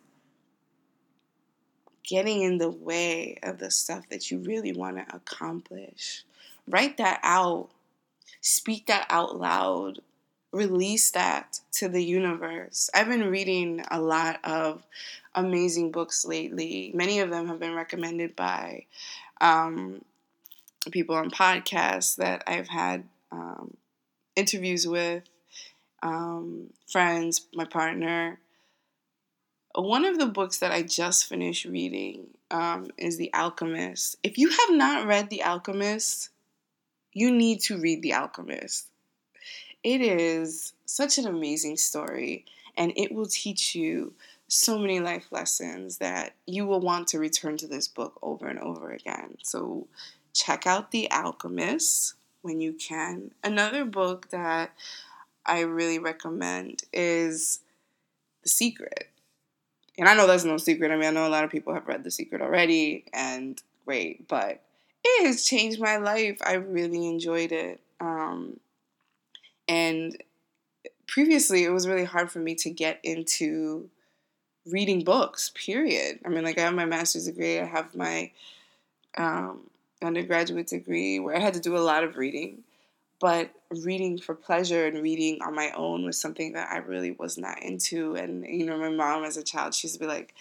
getting 2.04 2.42
in 2.42 2.58
the 2.58 2.70
way 2.70 3.38
of 3.44 3.60
the 3.60 3.72
stuff 3.72 4.10
that 4.10 4.30
you 4.30 4.40
really 4.40 4.74
want 4.74 4.98
to 4.98 5.16
accomplish, 5.16 6.24
write 6.68 6.98
that 6.98 7.20
out. 7.24 7.70
Speak 8.42 8.88
that 8.88 9.06
out 9.10 9.40
loud. 9.40 10.00
Release 10.52 11.12
that 11.12 11.60
to 11.74 11.88
the 11.88 12.04
universe. 12.04 12.90
I've 12.94 13.08
been 13.08 13.30
reading 13.30 13.84
a 13.90 14.00
lot 14.00 14.40
of 14.44 14.86
amazing 15.36 15.92
books 15.92 16.26
lately. 16.26 16.92
Many 16.94 17.20
of 17.20 17.30
them 17.30 17.48
have 17.48 17.60
been 17.60 17.76
recommended 17.76 18.36
by 18.36 18.86
um, 19.42 20.04
people 20.92 21.16
on 21.16 21.32
podcasts 21.32 22.16
that 22.18 22.44
I've 22.48 22.68
had 22.68 23.04
um, 23.32 23.76
interviews 24.36 24.88
with, 24.88 25.24
um, 26.02 26.70
friends, 26.88 27.48
my 27.54 27.66
partner. 27.66 28.40
One 29.76 30.06
of 30.06 30.20
the 30.20 30.28
books 30.28 30.60
that 30.60 30.72
I 30.72 30.84
just 30.84 31.26
finished 31.26 31.66
reading 31.66 32.28
um, 32.52 32.92
is 32.98 33.18
The 33.18 33.34
Alchemist. 33.34 34.18
If 34.24 34.38
you 34.38 34.50
have 34.50 34.70
not 34.72 35.08
read 35.08 35.30
The 35.30 35.44
Alchemist, 35.44 36.30
you 37.12 37.32
need 37.32 37.62
to 37.62 37.78
read 37.78 38.02
The 38.02 38.14
Alchemist. 38.14 38.88
It 39.84 40.02
is 40.02 40.74
such 40.86 41.18
an 41.18 41.26
amazing 41.26 41.78
story, 41.78 42.46
and 42.78 42.94
it 42.96 43.12
will 43.12 43.26
teach 43.26 43.76
you 43.76 44.14
so 44.54 44.78
many 44.78 45.00
life 45.00 45.26
lessons 45.32 45.98
that 45.98 46.36
you 46.46 46.68
will 46.68 46.80
want 46.80 47.08
to 47.08 47.18
return 47.18 47.58
to 47.58 47.68
this 47.68 47.88
book 47.88 48.20
over 48.22 48.48
and 48.48 48.60
over 48.60 48.92
again. 48.92 49.36
So 49.42 49.88
check 50.32 50.68
out 50.68 50.92
The 50.92 51.10
Alchemist 51.10 52.14
when 52.44 52.62
you 52.62 52.74
can. 52.74 53.32
Another 53.44 53.84
book 53.84 54.30
that 54.30 54.72
I 55.44 55.62
really 55.62 55.98
recommend 55.98 56.84
is 56.94 57.62
The 58.44 58.50
Secret. 58.50 59.10
And 59.98 60.08
I 60.08 60.14
know 60.14 60.28
that's 60.28 60.44
no 60.44 60.58
secret. 60.58 60.92
I 60.92 60.98
mean, 60.98 61.06
I 61.06 61.12
know 61.12 61.28
a 61.28 61.30
lot 61.30 61.44
of 61.44 61.50
people 61.50 61.74
have 61.74 61.88
read 61.88 62.04
The 62.04 62.12
Secret 62.12 62.42
already, 62.42 63.06
and 63.12 63.60
great, 63.86 64.28
but 64.28 64.62
it 65.04 65.26
has 65.26 65.46
changed 65.46 65.80
my 65.80 65.98
life. 65.98 66.38
I 66.46 66.54
really 66.54 67.08
enjoyed 67.08 67.52
it. 67.52 67.80
Um, 68.00 68.60
and 69.68 70.16
previously, 71.08 71.64
it 71.64 71.72
was 71.72 71.88
really 71.88 72.06
hard 72.06 72.32
for 72.32 72.40
me 72.40 72.54
to 72.56 72.70
get 72.70 73.00
into 73.04 73.90
reading 74.66 75.04
books, 75.04 75.52
period. 75.56 76.20
I 76.26 76.30
mean, 76.30 76.44
like, 76.44 76.58
I 76.58 76.62
have 76.62 76.74
my 76.74 76.86
master's 76.86 77.26
degree, 77.26 77.60
I 77.60 77.66
have 77.66 77.96
my 77.96 78.32
um, 79.18 79.70
undergraduate 80.02 80.68
degree 80.68 81.20
where 81.20 81.36
I 81.36 81.40
had 81.40 81.54
to 81.56 81.60
do 81.60 81.78
a 81.78 81.80
lot 81.80 82.04
of 82.04 82.18
reading. 82.18 82.64
But 83.20 83.52
reading 83.70 84.20
for 84.20 84.36
pleasure 84.36 84.86
and 84.86 85.02
reading 85.02 85.42
on 85.42 85.56
my 85.56 85.72
own 85.72 86.04
was 86.04 86.20
something 86.20 86.54
that 86.54 86.70
I 86.70 86.78
really 86.80 87.12
was 87.12 87.38
not 87.38 87.64
into. 87.64 88.16
And, 88.16 88.46
you 88.46 88.66
know, 88.66 88.78
my 88.78 88.90
mom 88.90 89.24
as 89.24 89.38
a 89.38 89.44
child, 89.44 89.74
she 89.74 89.88
used 89.88 89.96
to 89.96 90.02
be 90.02 90.08
like, 90.08 90.34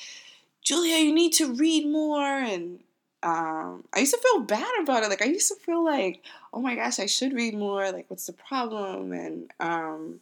Julia, 0.62 0.96
you 0.96 1.14
need 1.14 1.32
to 1.34 1.52
read 1.52 1.86
more. 1.86 2.26
And 2.26 2.80
um, 3.22 3.84
I 3.92 4.00
used 4.00 4.14
to 4.14 4.20
feel 4.20 4.40
bad 4.40 4.72
about 4.82 5.04
it. 5.04 5.10
Like, 5.10 5.22
I 5.22 5.26
used 5.26 5.48
to 5.48 5.64
feel 5.64 5.84
like, 5.84 6.24
oh 6.52 6.60
my 6.60 6.74
gosh, 6.74 6.98
I 6.98 7.06
should 7.06 7.34
read 7.34 7.54
more. 7.54 7.92
Like, 7.92 8.06
what's 8.08 8.26
the 8.26 8.32
problem? 8.32 9.12
And, 9.12 9.52
um, 9.60 10.20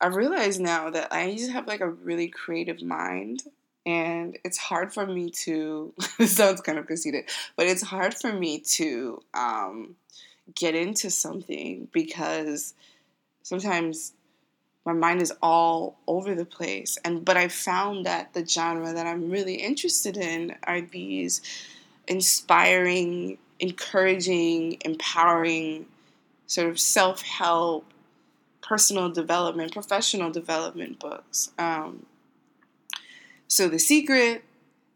I 0.00 0.06
realize 0.06 0.58
now 0.58 0.90
that 0.90 1.12
I 1.12 1.34
just 1.34 1.50
have 1.50 1.66
like 1.66 1.80
a 1.80 1.90
really 1.90 2.28
creative 2.28 2.82
mind 2.82 3.42
and 3.86 4.38
it's 4.44 4.58
hard 4.58 4.92
for 4.92 5.06
me 5.06 5.30
to 5.30 5.92
this 6.18 6.36
sounds 6.36 6.60
kind 6.60 6.78
of 6.78 6.86
conceited 6.86 7.24
but 7.56 7.66
it's 7.66 7.82
hard 7.82 8.14
for 8.14 8.32
me 8.32 8.60
to 8.60 9.22
um, 9.34 9.96
get 10.54 10.74
into 10.74 11.10
something 11.10 11.88
because 11.92 12.74
sometimes 13.42 14.12
my 14.84 14.92
mind 14.92 15.20
is 15.20 15.32
all 15.42 15.98
over 16.06 16.34
the 16.34 16.44
place. 16.44 16.98
And 17.04 17.24
but 17.24 17.36
I 17.36 17.48
found 17.48 18.06
that 18.06 18.32
the 18.32 18.46
genre 18.46 18.92
that 18.92 19.06
I'm 19.06 19.30
really 19.30 19.54
interested 19.54 20.16
in 20.16 20.56
are 20.64 20.80
these 20.80 21.42
inspiring, 22.08 23.38
encouraging, 23.58 24.78
empowering, 24.84 25.86
sort 26.46 26.68
of 26.68 26.80
self-help, 26.80 27.84
personal 28.62 29.10
development, 29.10 29.72
professional 29.72 30.30
development 30.30 30.98
books. 30.98 31.50
Um, 31.58 32.06
so 33.48 33.68
The 33.68 33.78
Secret, 33.78 34.44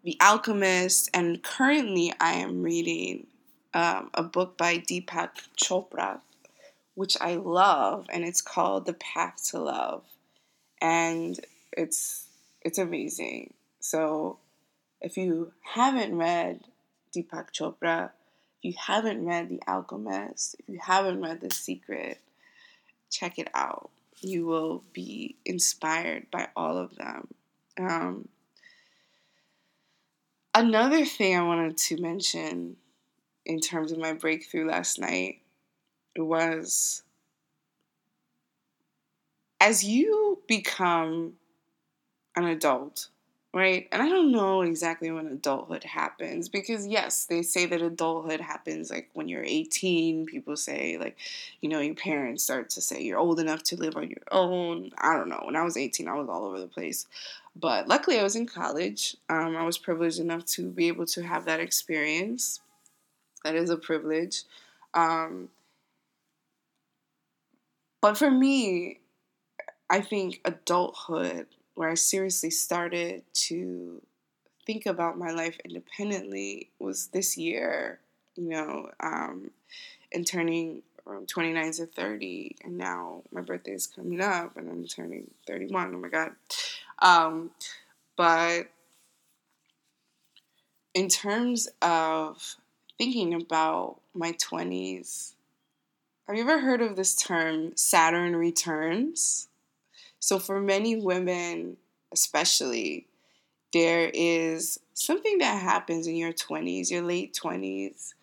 The 0.04 0.16
Alchemist, 0.20 1.10
and 1.12 1.42
currently 1.42 2.12
I 2.20 2.34
am 2.34 2.62
reading 2.62 3.26
um, 3.72 4.10
a 4.14 4.22
book 4.22 4.56
by 4.56 4.78
Deepak 4.78 5.30
Chopra 5.56 6.20
which 6.94 7.16
I 7.20 7.36
love, 7.36 8.06
and 8.10 8.24
it's 8.24 8.40
called 8.40 8.86
The 8.86 8.94
Path 8.94 9.48
to 9.50 9.60
Love, 9.60 10.04
and 10.80 11.38
it's 11.72 12.26
it's 12.62 12.78
amazing. 12.78 13.54
So, 13.80 14.38
if 15.00 15.16
you 15.16 15.52
haven't 15.74 16.16
read 16.16 16.60
Deepak 17.14 17.52
Chopra, 17.52 18.10
if 18.58 18.64
you 18.64 18.74
haven't 18.78 19.24
read 19.24 19.48
The 19.48 19.60
Alchemist, 19.66 20.56
if 20.60 20.68
you 20.68 20.78
haven't 20.80 21.20
read 21.20 21.40
The 21.40 21.50
Secret, 21.50 22.18
check 23.14 23.38
it 23.38 23.48
out. 23.54 23.90
You 24.20 24.46
will 24.46 24.82
be 24.92 25.36
inspired 25.44 26.30
by 26.30 26.48
all 26.56 26.76
of 26.78 26.96
them. 26.96 27.28
Um, 27.78 28.28
another 30.54 31.04
thing 31.04 31.36
I 31.36 31.42
wanted 31.42 31.76
to 31.76 32.00
mention 32.00 32.76
in 33.46 33.60
terms 33.60 33.92
of 33.92 33.98
my 33.98 34.12
breakthrough 34.12 34.66
last 34.68 34.98
night 34.98 35.42
was 36.16 37.02
as 39.60 39.84
you 39.84 40.40
become 40.46 41.34
an 42.36 42.44
adult, 42.44 43.08
right? 43.54 43.86
And 43.92 44.02
I 44.02 44.08
don't 44.08 44.32
know 44.32 44.62
exactly 44.62 45.12
when 45.12 45.28
adulthood 45.28 45.84
happens 45.84 46.48
because, 46.48 46.88
yes, 46.88 47.24
they 47.26 47.42
say 47.42 47.66
that 47.66 47.80
adulthood 47.80 48.40
happens 48.40 48.90
like 48.90 49.08
when 49.12 49.28
you're 49.28 49.44
18. 49.44 50.26
People 50.26 50.56
say, 50.56 50.98
like, 50.98 51.16
you 51.60 51.68
know, 51.68 51.78
your 51.78 51.94
parents 51.94 52.42
start 52.42 52.68
to 52.70 52.80
say 52.80 53.02
you're 53.02 53.18
old 53.18 53.38
enough 53.38 53.62
to 53.62 53.76
live 53.76 53.96
on 53.96 54.10
your 54.10 54.24
own. 54.32 54.90
I 54.98 55.14
don't 55.16 55.28
know. 55.28 55.42
When 55.44 55.54
I 55.54 55.62
was 55.62 55.76
18, 55.76 56.08
I 56.08 56.14
was 56.14 56.28
all 56.28 56.44
over 56.44 56.58
the 56.58 56.66
place. 56.66 57.06
But 57.54 57.86
luckily, 57.86 58.18
I 58.18 58.24
was 58.24 58.34
in 58.34 58.46
college. 58.46 59.16
Um, 59.28 59.56
I 59.56 59.62
was 59.62 59.78
privileged 59.78 60.18
enough 60.18 60.44
to 60.46 60.68
be 60.68 60.88
able 60.88 61.06
to 61.06 61.22
have 61.22 61.44
that 61.44 61.60
experience. 61.60 62.60
That 63.44 63.54
is 63.54 63.70
a 63.70 63.76
privilege. 63.76 64.42
Um, 64.94 65.48
but 68.00 68.18
for 68.18 68.32
me, 68.32 68.98
I 69.88 70.00
think 70.00 70.40
adulthood, 70.44 71.46
where 71.74 71.90
I 71.90 71.94
seriously 71.94 72.50
started 72.50 73.22
to 73.34 74.00
think 74.66 74.86
about 74.86 75.18
my 75.18 75.30
life 75.30 75.58
independently, 75.64 76.70
was 76.78 77.08
this 77.08 77.36
year, 77.36 78.00
you 78.36 78.48
know, 78.48 78.90
um, 79.00 79.50
and 80.12 80.26
turning 80.26 80.82
from 81.02 81.26
29 81.26 81.72
to 81.72 81.86
30. 81.86 82.56
And 82.64 82.78
now 82.78 83.22
my 83.30 83.42
birthday 83.42 83.72
is 83.72 83.86
coming 83.86 84.20
up 84.20 84.56
and 84.56 84.70
I'm 84.70 84.86
turning 84.86 85.30
31. 85.46 85.94
Oh 85.94 85.98
my 85.98 86.08
God. 86.08 86.30
Um, 87.00 87.50
but 88.16 88.68
in 90.94 91.08
terms 91.08 91.68
of 91.82 92.56
thinking 92.96 93.34
about 93.34 94.00
my 94.14 94.32
20s, 94.32 95.32
have 96.26 96.36
you 96.36 96.42
ever 96.42 96.60
heard 96.60 96.80
of 96.80 96.96
this 96.96 97.14
term, 97.14 97.76
Saturn 97.76 98.34
returns? 98.34 99.48
So, 100.24 100.38
for 100.38 100.58
many 100.58 100.96
women, 100.96 101.76
especially, 102.10 103.08
there 103.74 104.10
is 104.14 104.80
something 104.94 105.36
that 105.36 105.60
happens 105.60 106.06
in 106.06 106.16
your 106.16 106.32
20s, 106.32 106.90
your 106.90 107.02
late 107.02 107.38
20s, 107.38 108.14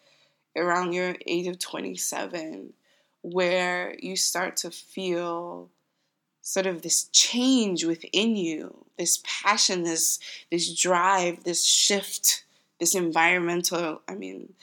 around 0.55 0.93
your 0.93 1.15
age 1.27 1.45
of 1.45 1.59
27, 1.59 2.73
where 3.21 3.95
you 3.99 4.15
start 4.15 4.57
to 4.57 4.71
feel 4.71 5.69
sort 6.41 6.65
of 6.65 6.81
this 6.81 7.03
change 7.11 7.85
within 7.85 8.35
you, 8.35 8.83
this 8.97 9.21
passion, 9.23 9.83
this 9.83 10.17
this 10.49 10.73
drive, 10.73 11.43
this 11.43 11.63
shift, 11.63 12.45
this 12.79 12.95
environmental, 12.95 14.01
I 14.07 14.15
mean, 14.15 14.53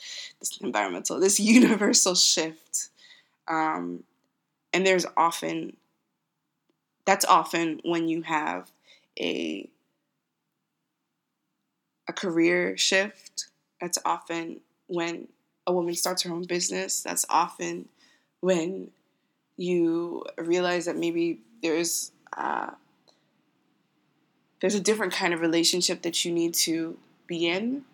this 0.41 0.57
environmental, 0.57 1.21
this 1.21 1.39
universal 1.55 2.15
shift. 2.15 2.89
Um, 3.47 4.03
and 4.73 4.85
there's 4.85 5.05
often, 5.15 5.77
that's 7.09 7.25
often 7.25 7.81
when 7.83 8.07
you 8.07 8.21
have 8.21 8.69
a, 9.19 9.67
a 12.07 12.13
career 12.13 12.77
shift. 12.77 13.47
That's 13.81 13.97
often 14.05 14.59
when 14.85 15.27
a 15.65 15.73
woman 15.73 15.95
starts 15.95 16.21
her 16.21 16.31
own 16.31 16.43
business. 16.43 17.01
That's 17.01 17.25
often 17.27 17.89
when 18.41 18.91
you 19.57 20.23
realize 20.37 20.85
that 20.85 20.97
maybe 20.97 21.39
there's 21.63 22.11
uh, 22.37 22.73
there's 24.61 24.75
a 24.75 24.79
different 24.79 25.11
kind 25.11 25.33
of 25.33 25.41
relationship 25.41 26.03
that 26.03 26.23
you 26.23 26.31
need 26.31 26.53
to 26.53 26.95
be 27.25 27.47
in. 27.47 27.85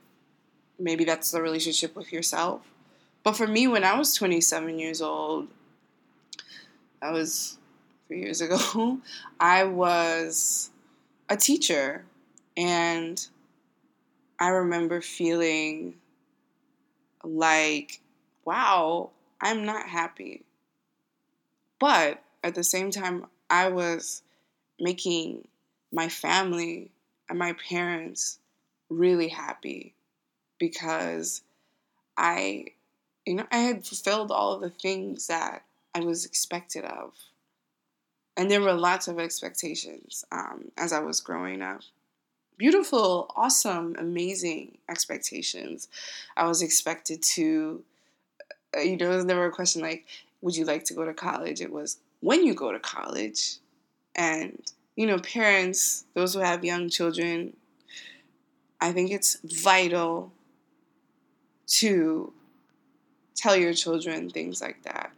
Maybe 0.78 1.06
that's 1.06 1.32
the 1.32 1.42
relationship 1.42 1.96
with 1.96 2.12
yourself. 2.12 2.64
But 3.24 3.38
for 3.38 3.48
me, 3.48 3.66
when 3.66 3.86
I 3.86 3.98
was 3.98 4.14
27 4.14 4.78
years 4.78 5.02
old, 5.02 5.48
I 7.02 7.12
was 7.12 7.58
three 8.08 8.22
years 8.22 8.42
ago, 8.42 9.00
I 9.40 9.64
was 9.64 10.70
a 11.30 11.38
teacher. 11.38 12.06
And 12.58 13.26
I 14.40 14.50
remember 14.50 15.02
feeling 15.02 15.96
like, 17.24 18.00
wow, 18.46 19.10
I'm 19.42 19.66
not 19.66 19.88
happy. 19.88 20.44
But 21.80 22.22
at 22.44 22.56
the 22.56 22.64
same 22.64 22.92
time, 22.92 23.26
I 23.50 23.70
was 23.70 24.24
making 24.80 25.48
my 25.92 26.10
family 26.10 26.92
and 27.30 27.40
my 27.40 27.54
parents 27.54 28.40
really 28.90 29.30
happy 29.30 29.94
because 30.60 31.42
I 32.18 32.68
you 33.26 33.34
know, 33.34 33.48
I 33.52 33.58
had 33.58 33.86
fulfilled 33.86 34.32
all 34.32 34.54
of 34.54 34.62
the 34.62 34.70
things 34.70 35.28
that 35.28 35.64
I 35.94 36.02
was 36.02 36.26
expected 36.26 36.86
of. 36.86 37.14
And 38.38 38.52
there 38.52 38.62
were 38.62 38.74
lots 38.74 39.08
of 39.08 39.20
expectations 39.20 40.26
um, 40.32 40.72
as 40.78 40.92
I 40.92 41.00
was 41.00 41.22
growing 41.22 41.62
up. 41.62 41.82
Beautiful, 42.58 43.32
awesome, 43.36 43.96
amazing 43.98 44.78
expectations. 44.90 45.88
I 46.36 46.48
was 46.48 46.62
expected 46.62 47.22
to, 47.22 47.84
uh, 48.76 48.82
you 48.82 48.98
know, 48.98 49.12
it 49.12 49.16
was 49.16 49.26
never 49.26 49.46
a 49.46 49.52
question 49.52 49.82
like, 49.82 50.06
would 50.42 50.56
you 50.56 50.66
like 50.66 50.84
to 50.86 50.94
go 50.94 51.06
to 51.06 51.14
college? 51.14 51.62
It 51.62 51.72
was, 51.72 51.98
when 52.20 52.46
you 52.46 52.54
go 52.54 52.72
to 52.72 52.80
college. 52.80 53.58
And, 54.16 54.62
you 54.96 55.06
know, 55.06 55.20
parents, 55.20 56.06
those 56.14 56.34
who 56.34 56.40
have 56.40 56.64
young 56.64 56.90
children, 56.90 57.56
I 58.80 58.92
think 58.92 59.12
it's 59.12 59.38
vital 59.44 60.32
to 61.68 62.32
tell 63.36 63.56
your 63.56 63.74
children 63.74 64.30
things 64.30 64.62
like 64.62 64.84
that 64.84 65.12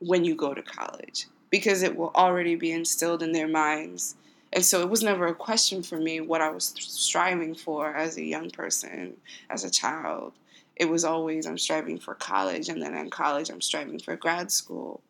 when 0.00 0.24
you 0.24 0.34
go 0.34 0.54
to 0.54 0.62
college 0.62 1.26
because 1.52 1.82
it 1.82 1.96
will 1.96 2.10
already 2.16 2.56
be 2.56 2.72
instilled 2.72 3.22
in 3.22 3.32
their 3.32 3.46
minds. 3.46 4.16
And 4.54 4.64
so 4.64 4.80
it 4.80 4.88
was 4.88 5.02
never 5.02 5.26
a 5.26 5.34
question 5.34 5.82
for 5.82 5.98
me 5.98 6.18
what 6.20 6.40
I 6.40 6.48
was 6.48 6.74
striving 6.76 7.54
for 7.54 7.94
as 7.94 8.16
a 8.16 8.24
young 8.24 8.50
person, 8.50 9.18
as 9.50 9.62
a 9.62 9.70
child. 9.70 10.32
It 10.76 10.86
was 10.86 11.04
always 11.04 11.46
I'm 11.46 11.58
striving 11.58 11.98
for 11.98 12.14
college, 12.14 12.70
and 12.70 12.82
then 12.82 12.94
in 12.94 13.10
college, 13.10 13.50
I'm 13.50 13.60
striving 13.60 13.98
for 13.98 14.16
grad 14.16 14.50
school. 14.50 15.02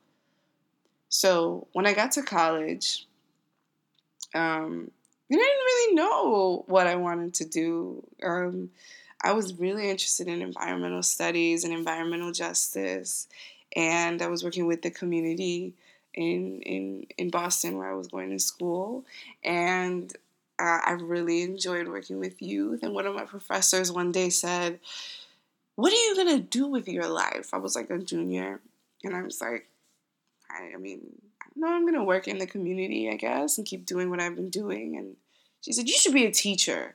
So 1.08 1.68
when 1.72 1.86
I 1.86 1.92
got 1.92 2.10
to 2.12 2.22
college, 2.22 3.06
um, 4.34 4.90
I 5.30 5.34
didn't 5.34 5.40
really 5.40 5.94
know 5.94 6.64
what 6.66 6.88
I 6.88 6.96
wanted 6.96 7.34
to 7.34 7.44
do. 7.44 8.04
Um, 8.22 8.70
I 9.22 9.32
was 9.32 9.54
really 9.54 9.88
interested 9.88 10.26
in 10.26 10.42
environmental 10.42 11.04
studies 11.04 11.62
and 11.62 11.72
environmental 11.72 12.32
justice, 12.32 13.28
and 13.76 14.20
I 14.20 14.26
was 14.26 14.42
working 14.42 14.66
with 14.66 14.82
the 14.82 14.90
community 14.90 15.74
in 16.14 16.62
in 16.62 17.06
in 17.18 17.30
Boston 17.30 17.78
where 17.78 17.90
I 17.90 17.94
was 17.94 18.08
going 18.08 18.30
to 18.30 18.38
school, 18.38 19.04
and 19.44 20.12
uh, 20.58 20.80
I 20.84 20.92
really 20.92 21.42
enjoyed 21.42 21.88
working 21.88 22.18
with 22.18 22.42
youth. 22.42 22.82
And 22.82 22.94
one 22.94 23.06
of 23.06 23.14
my 23.14 23.24
professors 23.24 23.92
one 23.92 24.12
day 24.12 24.30
said, 24.30 24.80
"What 25.76 25.92
are 25.92 25.96
you 25.96 26.16
gonna 26.16 26.40
do 26.40 26.66
with 26.66 26.88
your 26.88 27.08
life?" 27.08 27.52
I 27.52 27.58
was 27.58 27.74
like 27.74 27.90
a 27.90 27.98
junior, 27.98 28.60
and 29.04 29.16
I 29.16 29.22
was 29.22 29.40
like, 29.40 29.68
I, 30.50 30.72
I 30.74 30.76
mean, 30.78 31.00
I 31.42 31.46
know. 31.56 31.68
I'm 31.68 31.86
gonna 31.86 32.04
work 32.04 32.28
in 32.28 32.38
the 32.38 32.46
community, 32.46 33.10
I 33.10 33.16
guess, 33.16 33.58
and 33.58 33.66
keep 33.66 33.86
doing 33.86 34.10
what 34.10 34.20
I've 34.20 34.36
been 34.36 34.50
doing. 34.50 34.96
And 34.96 35.16
she 35.60 35.72
said, 35.72 35.88
"You 35.88 35.96
should 35.96 36.14
be 36.14 36.26
a 36.26 36.32
teacher." 36.32 36.94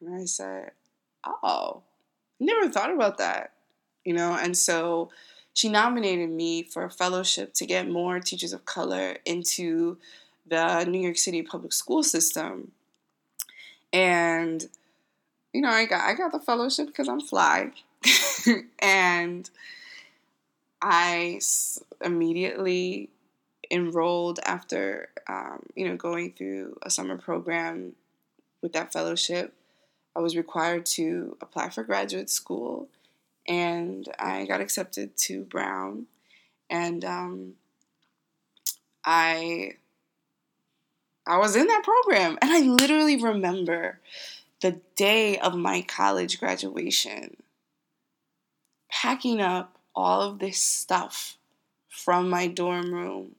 And 0.00 0.14
I 0.20 0.24
said, 0.26 0.72
oh, 1.42 1.82
never 2.40 2.68
thought 2.68 2.92
about 2.92 3.18
that, 3.18 3.52
you 4.04 4.12
know? 4.12 4.34
And 4.34 4.56
so 4.56 5.10
she 5.54 5.68
nominated 5.68 6.30
me 6.30 6.64
for 6.64 6.84
a 6.84 6.90
fellowship 6.90 7.54
to 7.54 7.64
get 7.64 7.88
more 7.88 8.20
teachers 8.20 8.52
of 8.52 8.66
color 8.66 9.16
into 9.24 9.96
the 10.46 10.84
New 10.84 11.00
York 11.00 11.16
City 11.16 11.42
public 11.42 11.72
school 11.72 12.02
system. 12.02 12.72
And 13.92 14.68
you 15.52 15.60
know, 15.60 15.70
I 15.70 15.86
got 15.86 16.02
I 16.02 16.14
got 16.14 16.32
the 16.32 16.40
fellowship 16.40 16.88
because 16.88 17.08
I'm 17.08 17.20
fly. 17.20 17.70
and 18.80 19.48
I 20.82 21.40
immediately 22.02 23.08
enrolled 23.70 24.40
after 24.44 25.08
um, 25.28 25.62
you 25.76 25.88
know 25.88 25.96
going 25.96 26.32
through 26.32 26.76
a 26.82 26.90
summer 26.90 27.16
program 27.16 27.94
with 28.60 28.72
that 28.72 28.92
fellowship. 28.92 29.54
I 30.16 30.20
was 30.20 30.36
required 30.36 30.84
to 30.86 31.36
apply 31.40 31.70
for 31.70 31.84
graduate 31.84 32.30
school, 32.30 32.88
and 33.46 34.06
I 34.18 34.46
got 34.46 34.60
accepted 34.60 35.16
to 35.18 35.42
Brown, 35.44 36.06
and 36.70 37.04
um, 37.04 37.54
I 39.04 39.76
I 41.26 41.38
was 41.38 41.56
in 41.56 41.66
that 41.66 41.84
program, 41.84 42.38
and 42.42 42.50
I 42.50 42.60
literally 42.60 43.22
remember 43.22 44.00
the 44.60 44.80
day 44.96 45.38
of 45.38 45.54
my 45.56 45.82
college 45.82 46.40
graduation 46.40 47.36
packing 48.90 49.40
up 49.40 49.78
all 49.94 50.22
of 50.22 50.38
this 50.38 50.58
stuff 50.58 51.36
from 51.88 52.28
my 52.30 52.46
dorm 52.46 52.92
room 52.94 53.36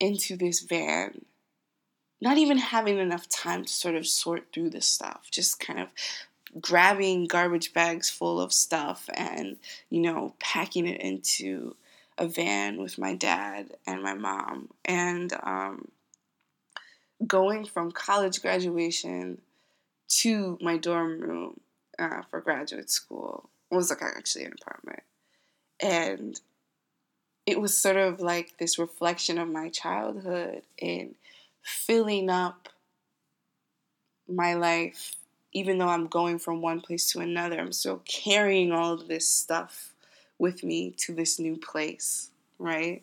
into 0.00 0.36
this 0.36 0.60
van 0.60 1.24
not 2.22 2.38
even 2.38 2.56
having 2.56 2.98
enough 2.98 3.28
time 3.28 3.64
to 3.64 3.72
sort 3.72 3.96
of 3.96 4.06
sort 4.06 4.46
through 4.52 4.70
the 4.70 4.80
stuff, 4.80 5.26
just 5.32 5.58
kind 5.58 5.80
of 5.80 5.88
grabbing 6.60 7.26
garbage 7.26 7.72
bags 7.72 8.10
full 8.10 8.40
of 8.40 8.52
stuff 8.52 9.08
and, 9.14 9.56
you 9.90 10.00
know, 10.00 10.34
packing 10.38 10.86
it 10.86 11.00
into 11.00 11.74
a 12.18 12.26
van 12.26 12.80
with 12.80 12.98
my 12.98 13.14
dad 13.14 13.74
and 13.86 14.02
my 14.02 14.14
mom. 14.14 14.68
And 14.84 15.32
um, 15.42 15.88
going 17.26 17.64
from 17.64 17.92
college 17.92 18.42
graduation 18.42 19.40
to 20.08 20.58
my 20.60 20.76
dorm 20.76 21.20
room 21.20 21.60
uh, 21.98 22.22
for 22.30 22.40
graduate 22.40 22.90
school 22.90 23.48
it 23.72 23.76
was 23.76 23.88
like 23.88 24.02
actually 24.02 24.44
an 24.44 24.52
apartment. 24.60 25.02
And 25.80 26.38
it 27.46 27.58
was 27.58 27.76
sort 27.76 27.96
of 27.96 28.20
like 28.20 28.58
this 28.58 28.78
reflection 28.78 29.38
of 29.38 29.48
my 29.48 29.70
childhood 29.70 30.62
and 30.80 31.14
filling 31.62 32.28
up 32.28 32.68
my 34.28 34.54
life, 34.54 35.16
even 35.52 35.78
though 35.78 35.88
I'm 35.88 36.06
going 36.06 36.38
from 36.38 36.60
one 36.60 36.80
place 36.80 37.10
to 37.12 37.20
another, 37.20 37.58
I'm 37.58 37.72
still 37.72 38.02
carrying 38.04 38.72
all 38.72 38.92
of 38.92 39.08
this 39.08 39.28
stuff 39.28 39.92
with 40.38 40.64
me 40.64 40.90
to 40.98 41.14
this 41.14 41.38
new 41.38 41.56
place, 41.56 42.30
right? 42.58 43.02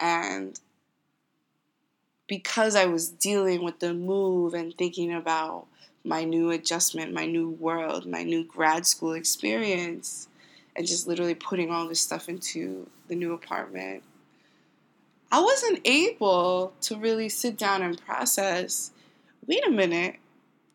And 0.00 0.58
because 2.26 2.74
I 2.74 2.86
was 2.86 3.10
dealing 3.10 3.62
with 3.62 3.80
the 3.80 3.94
move 3.94 4.54
and 4.54 4.76
thinking 4.76 5.14
about 5.14 5.66
my 6.04 6.24
new 6.24 6.50
adjustment, 6.50 7.12
my 7.12 7.26
new 7.26 7.50
world, 7.50 8.06
my 8.06 8.22
new 8.22 8.44
grad 8.44 8.86
school 8.86 9.12
experience, 9.12 10.28
and 10.76 10.86
just 10.86 11.06
literally 11.06 11.34
putting 11.34 11.70
all 11.70 11.88
this 11.88 12.00
stuff 12.00 12.28
into 12.28 12.88
the 13.08 13.14
new 13.14 13.32
apartment, 13.32 14.02
I 15.30 15.40
wasn't 15.40 15.80
able 15.84 16.72
to 16.82 16.96
really 16.96 17.28
sit 17.28 17.56
down 17.56 17.82
and 17.82 18.00
process 18.04 18.90
wait 19.46 19.66
a 19.66 19.70
minute, 19.70 20.16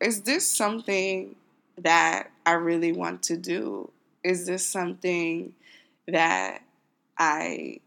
is 0.00 0.22
this 0.22 0.50
something 0.50 1.36
that 1.78 2.30
I 2.46 2.52
really 2.52 2.92
want 2.92 3.22
to 3.24 3.36
do? 3.36 3.90
Is 4.24 4.46
this 4.46 4.66
something 4.66 5.52
that 6.08 6.62
I 7.18 7.80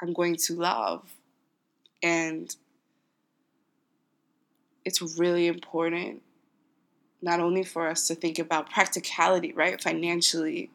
I'm 0.00 0.12
going 0.12 0.36
to 0.36 0.54
love? 0.54 1.14
And 2.02 2.54
it's 4.84 5.00
really 5.18 5.46
important 5.46 6.22
not 7.22 7.38
only 7.38 7.62
for 7.62 7.86
us 7.88 8.08
to 8.08 8.16
think 8.16 8.38
about 8.38 8.68
practicality, 8.68 9.52
right? 9.52 9.80
Financially, 9.80 10.70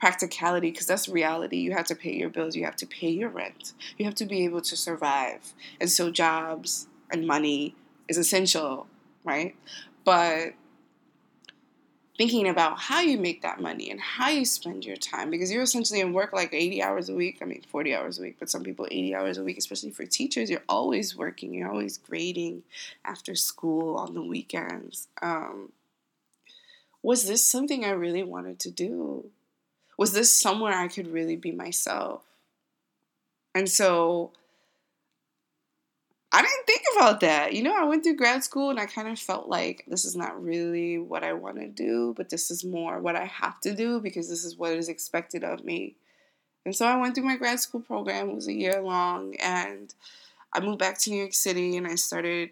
practicality 0.00 0.70
because 0.70 0.86
that's 0.86 1.08
reality. 1.08 1.58
You 1.58 1.72
have 1.72 1.84
to 1.86 1.94
pay 1.94 2.14
your 2.14 2.30
bills, 2.30 2.56
you 2.56 2.64
have 2.64 2.76
to 2.76 2.86
pay 2.86 3.10
your 3.10 3.28
rent, 3.28 3.74
you 3.98 4.06
have 4.06 4.14
to 4.16 4.24
be 4.24 4.44
able 4.44 4.62
to 4.62 4.76
survive. 4.76 5.52
And 5.78 5.90
so, 5.90 6.10
jobs 6.10 6.88
and 7.10 7.26
money 7.26 7.74
is 8.08 8.16
essential, 8.16 8.86
right? 9.24 9.54
But 10.04 10.54
thinking 12.20 12.48
about 12.48 12.78
how 12.78 13.00
you 13.00 13.16
make 13.16 13.40
that 13.40 13.62
money 13.62 13.90
and 13.90 13.98
how 13.98 14.28
you 14.28 14.44
spend 14.44 14.84
your 14.84 14.96
time 14.96 15.30
because 15.30 15.50
you're 15.50 15.62
essentially 15.62 16.00
in 16.00 16.12
work 16.12 16.34
like 16.34 16.52
80 16.52 16.82
hours 16.82 17.08
a 17.08 17.14
week. 17.14 17.38
I 17.40 17.46
mean, 17.46 17.62
40 17.62 17.94
hours 17.94 18.18
a 18.18 18.22
week, 18.22 18.36
but 18.38 18.50
some 18.50 18.62
people 18.62 18.86
80 18.90 19.14
hours 19.14 19.38
a 19.38 19.42
week, 19.42 19.56
especially 19.56 19.90
for 19.90 20.04
teachers. 20.04 20.50
You're 20.50 20.62
always 20.68 21.16
working, 21.16 21.54
you're 21.54 21.70
always 21.70 21.96
grading 21.96 22.62
after 23.06 23.34
school 23.34 23.96
on 23.96 24.12
the 24.12 24.20
weekends. 24.20 25.08
Um, 25.22 25.72
was 27.02 27.26
this 27.26 27.42
something 27.42 27.86
I 27.86 27.92
really 27.92 28.22
wanted 28.22 28.58
to 28.60 28.70
do? 28.70 29.30
Was 29.96 30.12
this 30.12 30.30
somewhere 30.30 30.74
I 30.74 30.88
could 30.88 31.06
really 31.06 31.36
be 31.36 31.52
myself? 31.52 32.22
And 33.54 33.66
so 33.66 34.32
I 36.32 36.42
didn't 36.42 36.66
think 36.66 36.82
about 36.96 37.20
that. 37.20 37.54
You 37.54 37.62
know, 37.64 37.76
I 37.76 37.84
went 37.84 38.04
through 38.04 38.16
grad 38.16 38.44
school 38.44 38.70
and 38.70 38.78
I 38.78 38.86
kind 38.86 39.08
of 39.08 39.18
felt 39.18 39.48
like 39.48 39.84
this 39.88 40.04
is 40.04 40.14
not 40.14 40.42
really 40.42 40.98
what 40.98 41.24
I 41.24 41.32
want 41.32 41.56
to 41.56 41.66
do, 41.66 42.14
but 42.16 42.30
this 42.30 42.50
is 42.52 42.64
more 42.64 43.00
what 43.00 43.16
I 43.16 43.24
have 43.24 43.60
to 43.62 43.74
do 43.74 44.00
because 44.00 44.28
this 44.28 44.44
is 44.44 44.56
what 44.56 44.72
is 44.72 44.88
expected 44.88 45.42
of 45.42 45.64
me. 45.64 45.96
And 46.64 46.76
so 46.76 46.86
I 46.86 46.96
went 46.96 47.14
through 47.14 47.24
my 47.24 47.36
grad 47.36 47.58
school 47.58 47.80
program. 47.80 48.30
It 48.30 48.34
was 48.34 48.46
a 48.46 48.52
year 48.52 48.80
long 48.80 49.34
and 49.36 49.92
I 50.52 50.60
moved 50.60 50.78
back 50.78 50.98
to 50.98 51.10
New 51.10 51.16
York 51.16 51.34
City 51.34 51.76
and 51.76 51.86
I 51.86 51.96
started, 51.96 52.50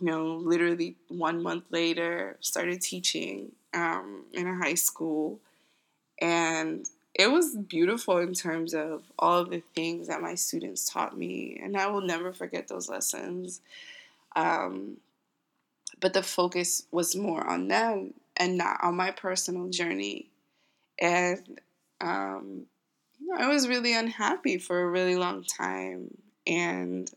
you 0.00 0.06
know, 0.06 0.36
literally 0.36 0.96
one 1.08 1.42
month 1.42 1.64
later, 1.70 2.38
started 2.40 2.80
teaching 2.80 3.52
um, 3.74 4.24
in 4.32 4.46
a 4.46 4.54
high 4.54 4.74
school. 4.74 5.40
And 6.22 6.86
it 7.20 7.30
was 7.30 7.54
beautiful 7.54 8.16
in 8.16 8.32
terms 8.32 8.72
of 8.72 9.02
all 9.18 9.40
of 9.40 9.50
the 9.50 9.62
things 9.74 10.08
that 10.08 10.22
my 10.22 10.34
students 10.34 10.88
taught 10.88 11.18
me, 11.18 11.60
and 11.62 11.76
I 11.76 11.86
will 11.88 12.00
never 12.00 12.32
forget 12.32 12.66
those 12.66 12.88
lessons. 12.88 13.60
Um, 14.34 14.96
but 16.00 16.14
the 16.14 16.22
focus 16.22 16.86
was 16.90 17.14
more 17.14 17.46
on 17.46 17.68
them 17.68 18.14
and 18.38 18.56
not 18.56 18.82
on 18.82 18.96
my 18.96 19.10
personal 19.10 19.68
journey. 19.68 20.28
And 20.98 21.60
um, 22.00 22.62
you 23.20 23.26
know, 23.26 23.44
I 23.44 23.48
was 23.48 23.68
really 23.68 23.94
unhappy 23.94 24.56
for 24.56 24.80
a 24.80 24.88
really 24.88 25.16
long 25.16 25.44
time, 25.44 26.16
and 26.46 27.10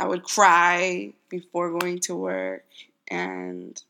I 0.00 0.08
would 0.08 0.24
cry 0.24 1.12
before 1.28 1.78
going 1.78 2.00
to 2.00 2.16
work, 2.16 2.64
and 3.06 3.80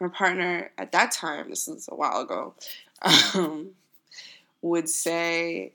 my 0.00 0.08
partner 0.08 0.70
at 0.78 0.92
that 0.92 1.12
time, 1.12 1.50
this 1.50 1.66
was 1.66 1.88
a 1.90 1.94
while 1.94 2.22
ago, 2.22 2.54
um, 3.34 3.70
would 4.62 4.88
say, 4.88 5.72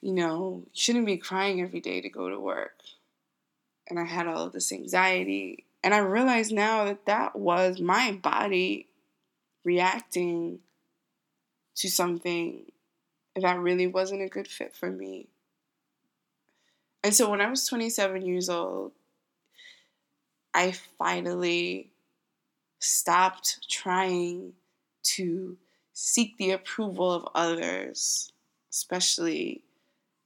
you 0.00 0.12
know, 0.12 0.62
you 0.64 0.70
shouldn't 0.72 1.06
be 1.06 1.16
crying 1.16 1.60
every 1.60 1.80
day 1.80 2.00
to 2.00 2.08
go 2.08 2.28
to 2.28 2.38
work. 2.38 2.80
And 3.88 3.98
I 3.98 4.04
had 4.04 4.26
all 4.26 4.44
of 4.46 4.52
this 4.52 4.72
anxiety. 4.72 5.64
And 5.82 5.94
I 5.94 5.98
realized 5.98 6.52
now 6.52 6.84
that 6.84 7.06
that 7.06 7.36
was 7.36 7.80
my 7.80 8.12
body 8.12 8.88
reacting 9.64 10.60
to 11.76 11.90
something 11.90 12.70
that 13.34 13.58
really 13.58 13.86
wasn't 13.86 14.22
a 14.22 14.28
good 14.28 14.48
fit 14.48 14.74
for 14.74 14.90
me. 14.90 15.28
And 17.04 17.14
so 17.14 17.30
when 17.30 17.40
I 17.40 17.48
was 17.48 17.66
27 17.66 18.24
years 18.24 18.48
old, 18.48 18.92
I 20.54 20.72
finally 20.98 21.90
stopped 22.86 23.68
trying 23.68 24.52
to 25.02 25.56
seek 25.92 26.36
the 26.36 26.52
approval 26.52 27.12
of 27.12 27.28
others, 27.34 28.32
especially, 28.70 29.62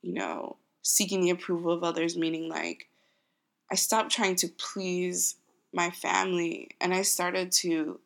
you 0.02 0.14
know, 0.14 0.56
seeking 0.82 1.22
the 1.22 1.30
approval 1.30 1.72
of 1.72 1.84
others, 1.84 2.16
meaning 2.16 2.48
like 2.48 2.88
I 3.70 3.76
stopped 3.76 4.10
trying 4.10 4.36
to 4.36 4.48
please 4.48 5.36
my 5.72 5.90
family 5.90 6.70
and 6.80 6.92
I 6.92 7.02
started 7.02 7.52
to 7.52 8.00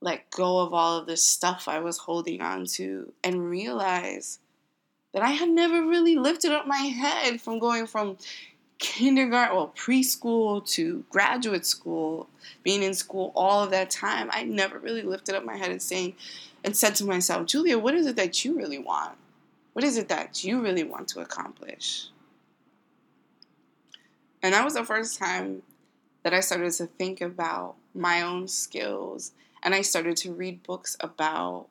let 0.00 0.30
go 0.30 0.60
of 0.60 0.72
all 0.72 0.98
of 0.98 1.06
this 1.06 1.24
stuff 1.24 1.68
I 1.68 1.80
was 1.80 1.98
holding 1.98 2.40
on 2.40 2.64
to 2.76 3.12
and 3.22 3.50
realize 3.50 4.38
that 5.12 5.22
I 5.22 5.30
had 5.30 5.50
never 5.50 5.86
really 5.86 6.16
lifted 6.16 6.52
up 6.52 6.66
my 6.66 6.76
head 6.76 7.40
from 7.40 7.58
going 7.58 7.86
from 7.86 8.16
kindergarten, 8.80 9.56
well, 9.56 9.72
preschool 9.76 10.66
to 10.72 11.04
graduate 11.10 11.66
school, 11.66 12.28
being 12.64 12.82
in 12.82 12.94
school 12.94 13.30
all 13.36 13.62
of 13.62 13.70
that 13.70 13.90
time, 13.90 14.28
I 14.32 14.42
never 14.42 14.78
really 14.78 15.02
lifted 15.02 15.34
up 15.36 15.44
my 15.44 15.56
head 15.56 15.70
and 15.70 15.80
saying 15.80 16.14
and 16.64 16.76
said 16.76 16.94
to 16.96 17.04
myself, 17.04 17.46
Julia, 17.46 17.78
what 17.78 17.94
is 17.94 18.06
it 18.06 18.16
that 18.16 18.44
you 18.44 18.56
really 18.56 18.78
want? 18.78 19.16
What 19.74 19.84
is 19.84 19.96
it 19.96 20.08
that 20.08 20.42
you 20.42 20.60
really 20.60 20.82
want 20.82 21.08
to 21.08 21.20
accomplish? 21.20 22.08
And 24.42 24.54
that 24.54 24.64
was 24.64 24.74
the 24.74 24.84
first 24.84 25.18
time 25.18 25.62
that 26.22 26.34
I 26.34 26.40
started 26.40 26.72
to 26.72 26.86
think 26.86 27.20
about 27.20 27.76
my 27.94 28.22
own 28.22 28.48
skills 28.48 29.32
and 29.62 29.74
I 29.74 29.82
started 29.82 30.16
to 30.18 30.32
read 30.32 30.62
books 30.62 30.96
about 31.00 31.66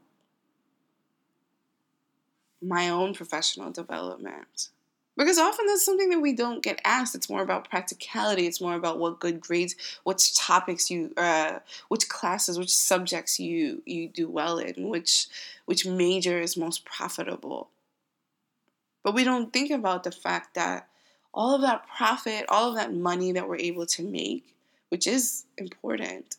my 2.62 2.90
own 2.90 3.16
professional 3.16 3.72
development 3.72 4.70
Because 5.20 5.38
often 5.38 5.66
that's 5.66 5.84
something 5.84 6.12
that 6.12 6.22
we 6.22 6.32
don't 6.32 6.64
get 6.64 6.80
asked. 6.86 7.14
It's 7.14 7.30
more 7.30 7.42
about 7.42 7.70
practicality. 7.70 8.48
It's 8.48 8.62
more 8.62 8.76
about 8.76 9.00
what 9.00 9.20
good 9.20 9.42
grades, 9.42 9.76
which 10.06 10.34
topics 10.34 10.90
you, 10.90 11.12
uh, 11.18 11.60
which 11.90 12.08
classes, 12.08 12.58
which 12.58 12.74
subjects 12.74 13.38
you 13.38 13.84
you 13.86 14.08
do 14.08 14.30
well 14.30 14.60
in, 14.60 14.88
which 14.88 15.28
which 15.66 15.86
major 15.86 16.40
is 16.40 16.56
most 16.56 16.86
profitable. 16.86 17.68
But 19.04 19.14
we 19.14 19.26
don't 19.26 19.52
think 19.52 19.72
about 19.72 20.06
the 20.06 20.12
fact 20.12 20.56
that 20.56 20.88
all 21.34 21.54
of 21.54 21.64
that 21.64 21.86
profit, 21.98 22.46
all 22.48 22.70
of 22.70 22.76
that 22.76 22.94
money 22.94 23.34
that 23.34 23.50
we're 23.50 23.58
able 23.58 23.88
to 23.88 24.04
make, 24.04 24.56
which 24.88 25.06
is 25.06 25.44
important, 25.58 26.38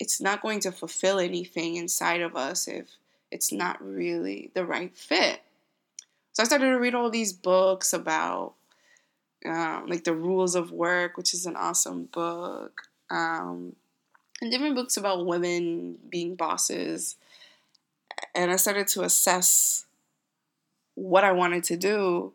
it's 0.00 0.20
not 0.20 0.42
going 0.42 0.58
to 0.60 0.72
fulfill 0.72 1.20
anything 1.20 1.76
inside 1.76 2.20
of 2.20 2.34
us 2.34 2.66
if 2.66 2.88
it's 3.30 3.52
not 3.52 3.80
really 3.80 4.50
the 4.54 4.66
right 4.66 4.96
fit. 4.96 5.40
So 6.32 6.42
I 6.42 6.46
started 6.46 6.66
to 6.66 6.78
read 6.78 6.94
all 6.94 7.10
these 7.10 7.32
books 7.32 7.92
about 7.92 8.54
um, 9.46 9.86
like 9.88 10.04
the 10.04 10.14
rules 10.14 10.54
of 10.54 10.70
work, 10.70 11.16
which 11.16 11.34
is 11.34 11.46
an 11.46 11.56
awesome 11.56 12.04
book, 12.04 12.82
um, 13.10 13.74
and 14.40 14.50
different 14.50 14.74
books 14.74 14.96
about 14.96 15.26
women 15.26 15.98
being 16.08 16.34
bosses. 16.34 17.16
And 18.34 18.50
I 18.50 18.56
started 18.56 18.86
to 18.88 19.02
assess 19.02 19.86
what 20.94 21.24
I 21.24 21.32
wanted 21.32 21.64
to 21.64 21.76
do. 21.76 22.32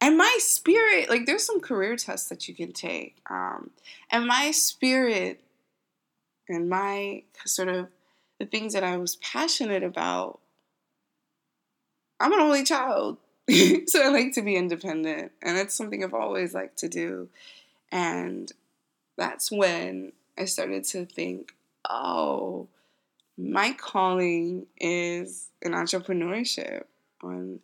And 0.00 0.18
my 0.18 0.36
spirit, 0.40 1.08
like, 1.08 1.24
there's 1.24 1.44
some 1.44 1.60
career 1.60 1.96
tests 1.96 2.28
that 2.28 2.48
you 2.48 2.54
can 2.54 2.72
take. 2.72 3.16
Um, 3.30 3.70
and 4.10 4.26
my 4.26 4.50
spirit 4.50 5.40
and 6.48 6.68
my 6.68 7.22
sort 7.44 7.68
of 7.68 7.88
the 8.38 8.46
things 8.46 8.74
that 8.74 8.84
I 8.84 8.98
was 8.98 9.16
passionate 9.16 9.82
about 9.82 10.40
I'm 12.20 12.32
an 12.32 12.40
only 12.40 12.64
child. 12.64 13.18
so 13.86 14.02
I 14.02 14.08
like 14.08 14.32
to 14.34 14.42
be 14.42 14.56
independent. 14.56 15.32
And 15.42 15.56
it's 15.56 15.74
something 15.74 16.02
I've 16.02 16.14
always 16.14 16.54
liked 16.54 16.78
to 16.78 16.88
do. 16.88 17.28
And 17.92 18.52
that's 19.16 19.50
when 19.50 20.12
I 20.38 20.46
started 20.46 20.84
to 20.84 21.06
think, 21.06 21.54
oh, 21.88 22.68
my 23.38 23.72
calling 23.72 24.66
is 24.78 25.48
in 25.62 25.72
entrepreneurship. 25.72 26.84
And 27.22 27.60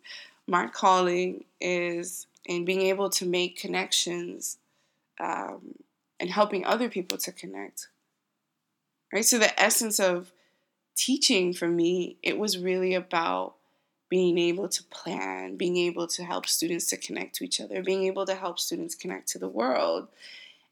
my 0.47 0.67
calling 0.67 1.45
is 1.59 2.27
in 2.45 2.65
being 2.65 2.81
able 2.81 3.09
to 3.09 3.25
make 3.25 3.57
connections 3.57 4.57
um, 5.19 5.75
and 6.19 6.29
helping 6.29 6.65
other 6.65 6.89
people 6.89 7.17
to 7.19 7.31
connect. 7.31 7.87
Right? 9.11 9.25
So 9.25 9.37
the 9.37 9.59
essence 9.61 9.99
of 9.99 10.31
teaching 10.95 11.53
for 11.53 11.67
me, 11.67 12.17
it 12.23 12.37
was 12.37 12.57
really 12.57 12.93
about 12.93 13.55
being 14.13 14.37
able 14.37 14.69
to 14.69 14.83
plan, 14.91 15.55
being 15.57 15.75
able 15.75 16.05
to 16.05 16.23
help 16.23 16.45
students 16.45 16.85
to 16.85 16.95
connect 16.95 17.33
to 17.33 17.43
each 17.43 17.59
other, 17.59 17.81
being 17.81 18.03
able 18.03 18.27
to 18.27 18.35
help 18.35 18.59
students 18.59 18.93
connect 18.93 19.27
to 19.27 19.39
the 19.39 19.47
world. 19.47 20.07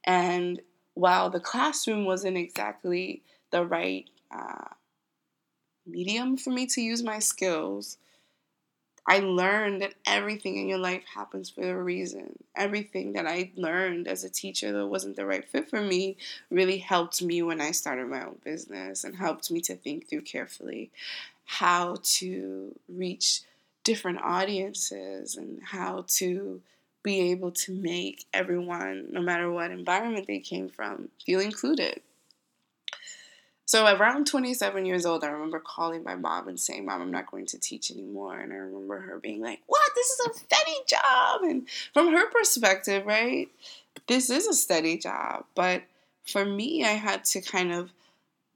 And 0.04 0.62
while 0.94 1.32
the 1.32 1.40
classroom 1.40 2.06
wasn't 2.06 2.38
exactly 2.38 3.24
the 3.50 3.66
right 3.66 4.08
uh, 4.30 4.76
medium 5.88 6.38
for 6.38 6.52
me 6.52 6.68
to 6.68 6.82
use 6.82 7.02
my 7.02 7.18
skills, 7.18 7.98
I 9.08 9.18
learned 9.18 9.82
that 9.82 9.96
everything 10.06 10.58
in 10.58 10.70
your 10.70 10.78
life 10.78 11.04
happens 11.12 11.50
for 11.50 11.68
a 11.68 11.84
reason. 11.84 12.38
Everything 12.56 13.14
that 13.14 13.26
I 13.26 13.50
learned 13.56 14.08
as 14.08 14.24
a 14.24 14.30
teacher 14.30 14.72
that 14.72 14.86
wasn't 14.86 15.16
the 15.16 15.26
right 15.26 15.44
fit 15.44 15.68
for 15.68 15.82
me 15.82 16.18
really 16.52 16.78
helped 16.78 17.24
me 17.24 17.42
when 17.42 17.60
I 17.60 17.72
started 17.72 18.08
my 18.08 18.24
own 18.24 18.38
business 18.44 19.04
and 19.04 19.16
helped 19.16 19.50
me 19.50 19.62
to 19.62 19.76
think 19.76 20.08
through 20.08 20.22
carefully 20.22 20.92
how 21.52 21.98
to 22.02 22.74
reach 22.88 23.42
different 23.84 24.20
audiences 24.24 25.36
and 25.36 25.60
how 25.62 26.06
to 26.08 26.62
be 27.04 27.32
able 27.32 27.52
to 27.52 27.74
make 27.74 28.26
everyone, 28.34 29.08
no 29.12 29.22
matter 29.22 29.52
what 29.52 29.70
environment 29.70 30.28
they 30.28 30.40
came 30.40 30.70
from, 30.70 31.10
feel 31.26 31.42
included. 31.42 32.00
So 33.66 33.86
around 33.86 34.28
27 34.28 34.86
years 34.86 35.06
old, 35.06 35.26
I 35.26 35.28
remember 35.28 35.60
calling 35.60 36.06
my 36.06 36.16
mom 36.16 36.48
and 36.48 36.58
saying, 36.58 36.86
Mom, 36.86 37.02
I'm 37.02 37.12
not 37.12 37.30
going 37.30 37.48
to 37.48 37.60
teach 37.60 37.92
anymore. 37.92 38.40
And 38.40 38.54
I 38.54 38.56
remember 38.56 39.00
her 39.00 39.20
being 39.20 39.42
like, 39.42 39.60
What? 39.68 39.92
This 39.94 40.08
is 40.08 40.20
a 40.28 40.40
steady 40.40 40.78
job. 40.88 41.42
And 41.44 41.68
from 41.94 42.14
her 42.14 42.30
perspective, 42.30 43.06
right, 43.06 43.50
this 44.08 44.30
is 44.30 44.48
a 44.48 44.54
steady 44.54 44.98
job. 44.98 45.44
But 45.54 45.84
for 46.26 46.46
me, 46.46 46.86
I 46.86 46.94
had 46.94 47.26
to 47.26 47.42
kind 47.42 47.74
of 47.74 47.92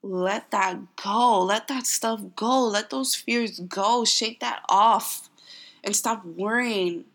let 0.06 0.52
that 0.52 0.96
go. 0.98 1.42
Let 1.42 1.68
that 1.68 1.88
stuff 1.88 2.22
go. 2.36 2.66
Let 2.66 2.92
those 2.92 3.16
fears 3.16 3.60
go. 3.60 4.06
Shake 4.06 4.40
that 4.40 4.62
off 4.70 5.30
and 5.84 5.96
stop 5.96 6.24
worrying. 6.24 7.06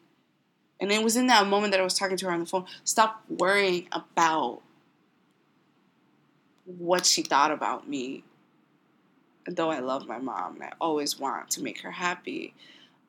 And 0.81 0.91
it 0.91 1.05
was 1.05 1.17
in 1.17 1.29
that 1.29 1.47
moment 1.47 1.73
that 1.73 1.81
I 1.81 1.85
was 1.85 1.95
talking 1.95 2.17
to 2.17 2.27
her 2.27 2.33
on 2.33 2.41
the 2.41 2.47
phone. 2.47 2.67
Stop 2.83 3.23
worrying 3.29 3.87
about 3.93 4.61
what 6.65 7.07
she 7.07 7.23
thought 7.23 7.53
about 7.53 7.89
me. 7.89 8.25
Though 9.47 9.71
I 9.71 9.79
love 9.79 10.07
my 10.07 10.19
mom 10.19 10.57
and 10.57 10.65
I 10.65 10.73
always 10.81 11.19
want 11.19 11.51
to 11.51 11.63
make 11.63 11.83
her 11.83 11.93
happy, 11.93 12.55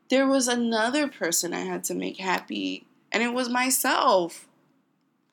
there 0.10 0.28
was 0.28 0.48
another 0.48 1.08
person 1.08 1.54
I 1.54 1.62
had 1.62 1.84
to 1.86 1.94
make 1.94 2.18
happy, 2.18 2.86
and 3.12 3.22
it 3.22 3.34
was 3.34 3.50
myself. 3.50 4.48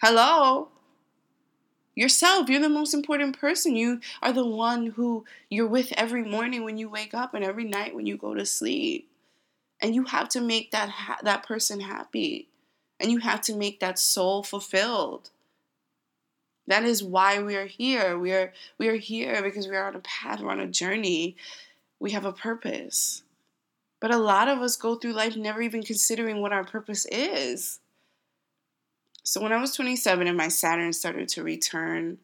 Hello? 0.02 0.68
Yourself. 1.98 2.48
You're 2.48 2.61
the 2.61 2.68
most 2.68 2.94
important 2.94 3.38
person. 3.38 3.74
You 3.74 4.00
are 4.22 4.32
the 4.32 4.46
one 4.46 4.87
who 4.87 5.24
you're 5.50 5.66
with 5.66 5.92
every 5.96 6.22
morning 6.22 6.64
when 6.64 6.78
you 6.78 6.88
wake 6.88 7.12
up 7.12 7.34
and 7.34 7.44
every 7.44 7.64
night 7.64 7.94
when 7.94 8.06
you 8.06 8.16
go 8.16 8.34
to 8.34 8.46
sleep. 8.46 9.11
And 9.82 9.94
you 9.94 10.04
have 10.04 10.28
to 10.30 10.40
make 10.40 10.70
that 10.70 10.88
ha- 10.88 11.18
that 11.22 11.46
person 11.46 11.80
happy. 11.80 12.48
And 13.00 13.11
you 13.11 13.18
have 13.18 13.40
to 13.42 13.56
make 13.56 13.80
that 13.80 13.98
soul 13.98 14.42
fulfilled. 14.42 15.30
That 16.68 16.84
is 16.84 17.02
why 17.02 17.42
we 17.42 17.56
are 17.56 17.66
here. 17.66 18.18
We 18.18 18.32
are 18.32 18.52
we 18.78 18.88
are 18.88 18.96
here 18.96 19.42
because 19.42 19.66
we 19.66 19.76
are 19.76 19.88
on 19.88 19.96
a 19.96 20.00
path, 20.00 20.40
we're 20.40 20.50
on 20.50 20.61
a 20.61 20.66
journey. 20.66 21.37
We 22.00 22.12
have 22.12 22.24
a 22.24 22.32
purpose. 22.32 23.22
But 24.00 24.14
a 24.14 24.18
lot 24.18 24.46
of 24.46 24.58
us 24.58 24.76
go 24.76 24.94
through 24.94 25.14
life 25.14 25.37
never 25.37 25.61
even 25.61 25.82
considering 25.82 26.40
what 26.40 26.52
our 26.52 26.62
purpose 26.62 27.06
is. 27.06 27.80
So 29.28 29.40
when 29.42 29.52
I 29.52 29.60
was 29.60 29.74
27 29.74 30.26
and 30.26 30.38
my 30.38 30.48
Saturn 30.48 30.94
started 30.94 31.28
to 31.28 31.42
return, 31.42 32.16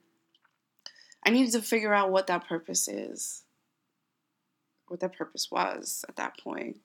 I 1.23 1.29
needed 1.29 1.53
to 1.53 1.61
figure 1.61 1.93
out 1.93 2.11
what 2.11 2.29
that 2.29 2.49
purpose 2.49 2.89
is, 2.89 3.43
what 4.89 5.01
that 5.01 5.15
purpose 5.15 5.51
was 5.51 6.07
at 6.09 6.17
that 6.17 6.41
point. 6.41 6.79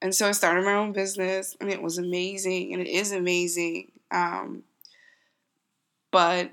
And 0.00 0.14
so 0.14 0.28
I 0.28 0.30
started 0.30 0.64
my 0.64 0.74
own 0.74 0.92
business, 0.92 1.56
and 1.60 1.68
it 1.68 1.82
was 1.82 1.98
amazing, 1.98 2.72
and 2.72 2.80
it 2.80 2.86
is 2.86 3.10
amazing. 3.10 3.90
Um, 4.12 4.62
but 6.12 6.50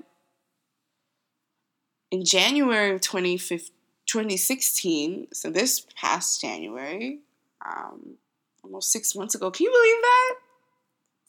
in 2.10 2.24
January 2.24 2.92
of 2.92 3.00
2016, 3.00 5.28
so 5.32 5.50
this 5.50 5.86
past 5.94 6.40
January, 6.40 7.20
um, 7.64 8.16
almost 8.64 8.90
six 8.90 9.14
months 9.14 9.36
ago, 9.36 9.52
can 9.52 9.62
you 9.62 9.70
believe 9.70 10.02
that? 10.02 10.34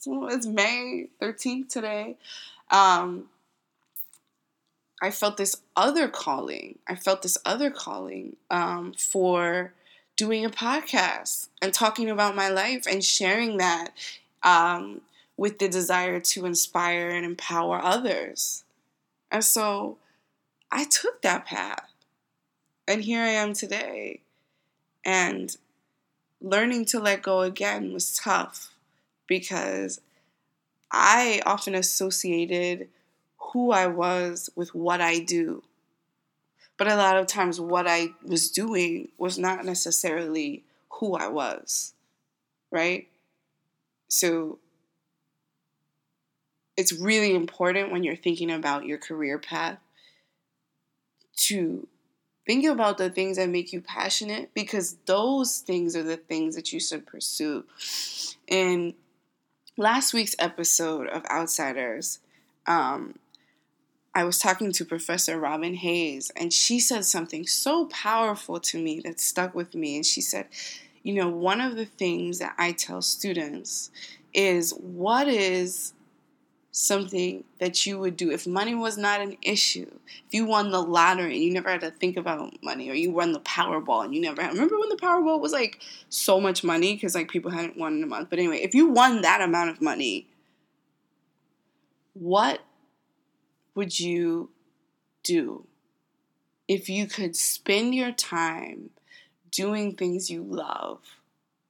It's 0.04 0.48
May 0.48 1.10
13th 1.22 1.70
today. 1.70 2.18
Um, 2.72 3.26
I 5.00 5.12
felt 5.12 5.38
this 5.38 5.58
other 5.76 6.08
calling. 6.08 6.80
I 6.88 6.96
felt 6.96 7.22
this 7.22 7.38
other 7.46 7.70
calling 7.70 8.36
um, 8.50 8.94
for 8.98 9.74
doing 10.16 10.44
a 10.44 10.50
podcast 10.50 11.50
and 11.62 11.72
talking 11.72 12.10
about 12.10 12.36
my 12.36 12.50
life 12.50 12.88
and 12.90 13.04
sharing 13.04 13.58
that 13.58 13.90
um, 14.42 15.02
with 15.38 15.60
the 15.60 15.70
desire 15.70 16.20
to 16.20 16.48
inspire 16.48 17.10
and 17.10 17.24
empower 17.24 17.80
others. 17.80 18.64
And 19.32 19.44
so 19.44 19.98
I 20.72 20.86
took 20.86 21.22
that 21.22 21.46
path. 21.46 21.92
And 22.88 23.04
here 23.04 23.22
I 23.22 23.30
am 23.30 23.54
today. 23.54 24.22
And 25.06 25.56
learning 26.42 26.86
to 26.86 27.00
let 27.00 27.22
go 27.22 27.42
again 27.42 27.94
was 27.94 28.18
tough 28.18 28.71
because 29.32 30.02
I 30.92 31.42
often 31.46 31.74
associated 31.74 32.90
who 33.38 33.72
I 33.72 33.88
was 33.88 34.50
with 34.58 34.76
what 34.76 35.00
I 35.00 35.20
do. 35.20 35.64
But 36.78 36.92
a 36.92 36.98
lot 36.98 37.16
of 37.16 37.28
times, 37.28 37.58
what 37.58 37.88
I 37.88 38.10
was 38.26 38.52
doing 38.52 39.08
was 39.18 39.40
not 39.40 39.64
necessarily 39.64 40.66
who 40.90 41.16
I 41.16 41.30
was, 41.30 41.94
right? 42.72 43.08
So 44.10 44.60
it's 46.76 46.92
really 46.92 47.34
important 47.34 47.94
when 47.94 48.04
you're 48.04 48.18
thinking 48.18 48.52
about 48.52 48.86
your 48.86 48.98
career 48.98 49.40
path 49.40 49.78
to 51.48 51.88
think 52.46 52.66
about 52.66 52.98
the 52.98 53.10
things 53.10 53.38
that 53.38 53.48
make 53.48 53.72
you 53.72 53.80
passionate 53.80 54.54
because 54.54 54.98
those 55.06 55.60
things 55.60 55.96
are 55.96 56.04
the 56.04 56.18
things 56.18 56.56
that 56.56 56.74
you 56.74 56.82
should 56.82 57.06
pursue. 57.06 57.64
And 58.50 58.94
last 59.82 60.14
week's 60.14 60.36
episode 60.38 61.08
of 61.08 61.26
Outsiders, 61.26 62.20
um, 62.68 63.16
I 64.14 64.24
was 64.24 64.38
talking 64.38 64.72
to 64.74 64.86
Professor 64.86 65.40
Robin 65.40 65.74
Hayes, 65.74 66.32
and 66.36 66.54
she 66.54 66.80
said 66.80 67.04
something 67.04 67.48
so 67.48 67.88
powerful 67.88 68.60
to 68.60 68.82
me 68.82 69.00
that 69.00 69.20
stuck 69.20 69.56
with 69.56 69.74
me. 69.74 69.96
And 69.96 70.06
she 70.06 70.22
said, 70.22 70.48
you 71.02 71.14
know, 71.14 71.30
one 71.30 71.60
of 71.60 71.76
the 71.76 71.86
things 71.86 72.38
that 72.38 72.54
I 72.60 72.74
tell 72.74 73.02
students 73.02 73.90
is 74.34 74.72
what 74.72 75.28
is 75.28 75.94
something 76.72 77.44
that 77.60 77.86
you 77.86 78.00
would 78.00 78.16
do 78.16 78.32
if 78.32 78.48
money 78.48 78.74
was 78.74 78.98
not 78.98 79.20
an 79.20 79.38
issue. 79.42 79.92
If 80.28 80.34
you 80.34 80.46
won 80.46 80.72
the 80.72 80.82
lottery 80.82 81.36
and 81.36 81.44
you 81.44 81.52
never 81.52 81.70
had 81.70 81.82
to 81.82 81.92
think 81.92 82.16
about 82.16 82.64
money, 82.64 82.90
or 82.90 82.94
you 82.94 83.12
won 83.12 83.34
the 83.34 83.42
Powerball 83.42 84.06
and 84.06 84.16
you 84.16 84.22
never 84.22 84.42
had, 84.42 84.54
remember 84.54 84.80
when 84.80 84.90
the 84.90 84.96
Powerball 84.96 85.42
was 85.42 85.52
like 85.52 85.82
so 86.10 86.40
much 86.40 86.64
money 86.64 86.96
because 86.96 87.14
like 87.14 87.30
people 87.30 87.52
hadn't 87.52 87.78
won 87.78 87.98
in 87.98 88.04
a 88.04 88.08
month. 88.08 88.30
But 88.30 88.40
anyway, 88.40 88.62
if 88.62 88.74
you 88.74 88.88
won 88.88 89.22
that 89.22 89.42
amount 89.42 89.70
of 89.70 89.82
money, 89.82 90.28
what 92.14 92.62
would 93.76 94.00
you 94.00 94.50
do 95.24 95.66
if 96.68 96.88
you 96.88 97.06
could 97.06 97.36
spend 97.36 97.94
your 97.94 98.12
time 98.12 98.92
doing 99.52 99.96
things 99.96 100.30
you 100.30 100.42
love? 100.42 101.00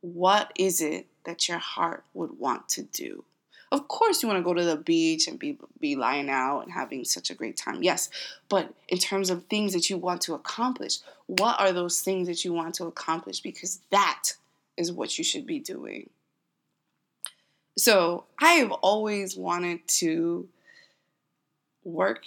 What 0.02 0.52
is 0.56 0.80
it 0.80 1.08
that 1.26 1.48
your 1.48 1.58
heart 1.58 2.04
would 2.14 2.40
want 2.40 2.70
to 2.70 2.84
do? 2.84 3.24
Of 3.72 3.88
course, 3.88 4.22
you 4.22 4.28
want 4.28 4.40
to 4.40 4.44
go 4.44 4.54
to 4.54 4.66
the 4.66 4.76
beach 4.76 5.28
and 5.28 5.40
be 5.40 5.58
be 5.80 5.96
lying 5.96 6.30
out 6.30 6.62
and 6.62 6.72
having 6.72 7.06
such 7.06 7.30
a 7.30 7.36
great 7.36 7.56
time. 7.56 7.82
Yes, 7.82 8.10
but 8.50 8.74
in 8.90 8.98
terms 8.98 9.30
of 9.30 9.46
things 9.46 9.74
that 9.74 9.90
you 9.90 9.98
want 9.98 10.22
to 10.22 10.34
accomplish, 10.34 11.00
what 11.28 11.60
are 11.60 11.72
those 11.72 12.02
things 12.02 12.28
that 12.28 12.44
you 12.44 12.52
want 12.52 12.76
to 12.76 12.86
accomplish? 12.86 13.40
Because 13.40 13.80
that 13.90 14.34
is 14.76 14.92
what 14.92 15.18
you 15.18 15.24
should 15.24 15.46
be 15.46 15.60
doing. 15.60 16.10
So 17.78 18.26
I 18.40 18.54
have 18.54 18.72
always 18.72 19.38
wanted 19.38 19.88
to 20.00 20.50
work 21.86 22.26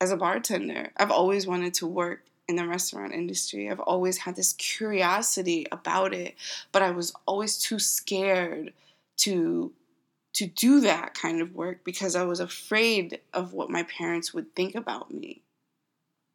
as 0.00 0.10
a 0.10 0.16
bartender. 0.16 0.90
I've 0.98 1.10
always 1.10 1.46
wanted 1.46 1.72
to 1.74 1.86
work 1.86 2.24
in 2.46 2.56
the 2.56 2.68
restaurant 2.68 3.14
industry. 3.14 3.70
I've 3.70 3.80
always 3.80 4.18
had 4.18 4.36
this 4.36 4.52
curiosity 4.52 5.66
about 5.72 6.12
it, 6.12 6.34
but 6.72 6.82
I 6.82 6.90
was 6.90 7.14
always 7.26 7.58
too 7.58 7.78
scared 7.78 8.74
to 9.18 9.72
to 10.34 10.46
do 10.46 10.80
that 10.80 11.14
kind 11.14 11.40
of 11.40 11.54
work 11.54 11.84
because 11.84 12.16
I 12.16 12.24
was 12.24 12.40
afraid 12.40 13.20
of 13.32 13.52
what 13.52 13.70
my 13.70 13.84
parents 13.84 14.34
would 14.34 14.54
think 14.56 14.74
about 14.74 15.14
me. 15.14 15.42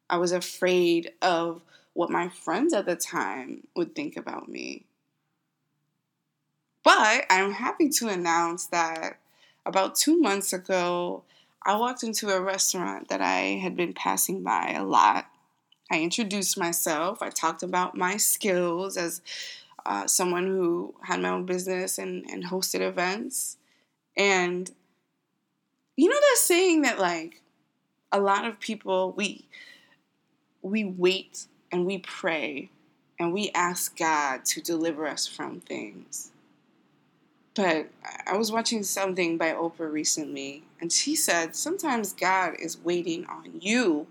I 0.08 0.16
was 0.16 0.32
afraid 0.32 1.12
of 1.20 1.60
what 1.92 2.08
my 2.10 2.28
friends 2.28 2.72
at 2.72 2.86
the 2.86 2.96
time 2.96 3.66
would 3.76 3.94
think 3.94 4.16
about 4.16 4.48
me. 4.48 4.86
But 6.82 7.26
I'm 7.28 7.52
happy 7.52 7.90
to 7.90 8.08
announce 8.08 8.66
that 8.66 9.18
about 9.66 9.96
two 9.96 10.18
months 10.18 10.52
ago, 10.52 11.22
I 11.62 11.76
walked 11.76 12.02
into 12.02 12.30
a 12.30 12.40
restaurant 12.40 13.08
that 13.08 13.20
I 13.20 13.58
had 13.62 13.76
been 13.76 13.92
passing 13.92 14.42
by 14.42 14.72
a 14.72 14.84
lot. 14.84 15.26
I 15.90 16.00
introduced 16.00 16.56
myself. 16.56 17.20
I 17.20 17.28
talked 17.28 17.62
about 17.62 17.96
my 17.96 18.16
skills 18.16 18.96
as 18.96 19.20
uh, 19.86 20.06
someone 20.06 20.46
who 20.46 20.94
had 21.02 21.20
my 21.20 21.30
own 21.30 21.46
business 21.46 21.98
and, 21.98 22.28
and 22.30 22.44
hosted 22.44 22.80
events. 22.80 23.56
And 24.16 24.70
you 25.96 26.08
know 26.08 26.16
that 26.16 26.36
saying 26.38 26.82
that 26.82 26.98
like 26.98 27.42
a 28.12 28.20
lot 28.20 28.44
of 28.44 28.60
people 28.60 29.12
we 29.16 29.44
we 30.62 30.84
wait 30.84 31.46
and 31.72 31.86
we 31.86 31.98
pray 31.98 32.70
and 33.18 33.32
we 33.32 33.50
ask 33.54 33.96
God 33.98 34.44
to 34.46 34.60
deliver 34.60 35.06
us 35.06 35.26
from 35.26 35.60
things. 35.60 36.30
But 37.54 37.88
I 38.26 38.36
was 38.36 38.50
watching 38.50 38.82
something 38.82 39.36
by 39.36 39.52
Oprah 39.52 39.92
recently, 39.92 40.62
and 40.80 40.92
she 40.92 41.14
said 41.14 41.54
sometimes 41.54 42.12
God 42.12 42.54
is 42.58 42.78
waiting 42.78 43.26
on 43.26 43.60
you. 43.60 44.06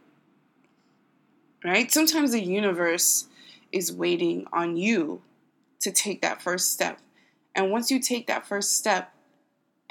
Right? 1.63 1.91
Sometimes 1.91 2.31
the 2.31 2.43
universe 2.43 3.27
is 3.71 3.91
waiting 3.91 4.45
on 4.53 4.77
you 4.77 5.21
to 5.79 5.91
take 5.91 6.21
that 6.21 6.41
first 6.41 6.71
step. 6.71 6.99
And 7.55 7.71
once 7.71 7.89
you 7.89 7.99
take 7.99 8.27
that 8.27 8.45
first 8.45 8.77
step, 8.77 9.13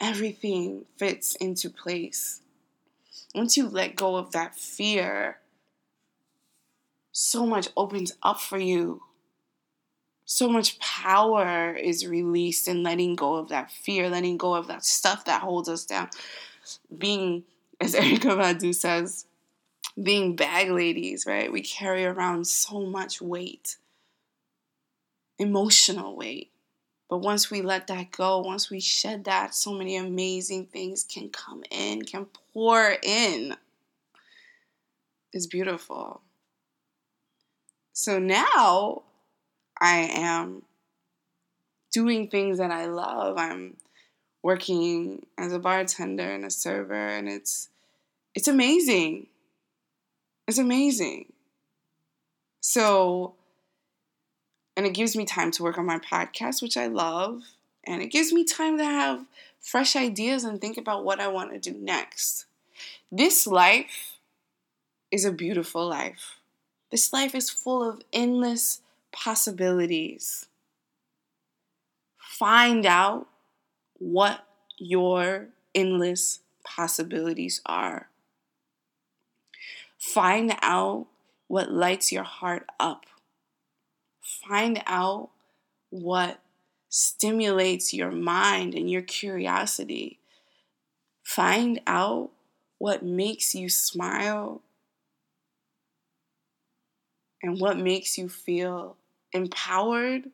everything 0.01 0.85
fits 0.97 1.35
into 1.37 1.71
place. 1.71 2.41
Once 3.35 3.57
you 3.57 3.69
let 3.69 3.97
go 3.97 4.17
of 4.17 4.33
that 4.33 4.55
fear, 4.55 5.39
so 7.13 7.45
much 7.47 7.69
opens 7.77 8.17
up 8.23 8.41
for 8.41 8.59
you. 8.59 9.03
So 10.25 10.49
much 10.49 10.79
power 10.79 11.73
is 11.73 12.07
released 12.07 12.69
in 12.69 12.83
letting 12.83 13.17
go 13.17 13.35
of 13.37 13.49
that 13.49 13.71
fear, 13.71 14.09
letting 14.11 14.37
go 14.37 14.55
of 14.55 14.67
that 14.69 14.85
stuff 14.85 15.25
that 15.25 15.43
holds 15.43 15.69
us 15.69 15.85
down. 15.85 16.11
Being, 16.97 17.45
as 17.81 17.95
Erykah 17.97 18.37
Badu 18.37 18.75
says, 18.75 19.27
being 20.01 20.37
bag 20.37 20.71
ladies, 20.71 21.25
right? 21.27 21.51
We 21.51 21.63
carry 21.63 22.05
around 22.05 22.47
so 22.47 22.81
much 22.81 23.21
weight 23.21 23.77
emotional 25.39 26.17
weight. 26.17 26.51
But 27.09 27.19
once 27.19 27.51
we 27.51 27.63
let 27.63 27.87
that 27.87 28.11
go, 28.11 28.41
once 28.41 28.71
we 28.71 28.81
shed 28.81 29.25
that, 29.25 29.55
so 29.55 29.73
many 29.73 29.97
amazing 29.97 30.67
things 30.67 31.05
can 31.05 31.31
come 31.31 31.63
in, 31.71 32.03
can 32.03 32.27
pour 32.53 32.97
in. 33.03 33.57
It's 35.33 35.47
beautiful. 35.47 36.21
So 37.93 38.19
now 38.19 39.03
I 39.81 40.11
am 40.13 40.63
doing 41.93 42.29
things 42.29 42.59
that 42.59 42.71
I 42.71 42.87
love. 42.87 43.39
I'm 43.39 43.77
working 44.43 45.27
as 45.37 45.53
a 45.53 45.59
bartender 45.59 46.31
and 46.31 46.45
a 46.45 46.51
server 46.51 46.95
and 46.95 47.29
it's 47.29 47.69
it's 48.35 48.49
amazing. 48.49 49.27
It's 50.47 50.59
amazing. 50.59 51.33
So 52.61 53.35
and 54.79 54.87
it 54.87 54.95
gives 54.95 55.17
me 55.17 55.25
time 55.25 55.51
to 55.51 55.65
work 55.65 55.77
on 55.77 55.87
my 55.87 55.99
podcast, 55.99 56.63
which 56.63 56.77
I 56.77 56.87
love. 56.87 57.43
And 57.83 58.01
it 58.01 58.13
gives 58.13 58.33
me 58.33 58.45
time 58.45 58.79
to 58.79 58.85
have 58.85 59.27
fresh 59.59 59.97
ideas 59.97 60.45
and 60.45 60.61
think 60.61 60.79
about 60.79 61.05
what 61.05 61.19
I 61.19 61.27
want 61.27 61.51
to 61.51 61.59
do 61.59 61.77
next. 61.77 62.47
This 63.11 63.45
life 63.45 64.19
is 65.11 65.25
a 65.25 65.33
beautiful 65.33 65.89
life. 65.89 66.37
This 66.93 67.13
life 67.13 67.35
is 67.35 67.51
full 67.51 67.91
of 67.91 68.03
endless 68.13 68.81
possibilities. 69.11 70.47
Find 72.17 72.87
out 72.87 73.27
what 73.99 74.45
your 74.77 75.49
endless 75.75 76.39
possibilities 76.63 77.61
are. 77.67 78.11
Find 79.99 80.55
out 80.63 81.09
what 81.49 81.73
lights 81.73 82.13
your 82.13 82.23
heart 82.23 82.65
up. 82.79 83.07
Find 84.49 84.83
out 84.87 85.31
what 85.91 86.41
stimulates 86.89 87.93
your 87.93 88.11
mind 88.11 88.75
and 88.75 88.91
your 88.91 89.03
curiosity. 89.03 90.21
Find 91.23 91.81
out 91.87 92.31
what 92.79 93.05
makes 93.05 93.55
you 93.55 93.69
smile 93.69 94.63
and 97.43 97.61
what 97.61 97.77
makes 97.77 98.17
you 98.17 98.29
feel 98.29 98.97
empowered 99.33 100.31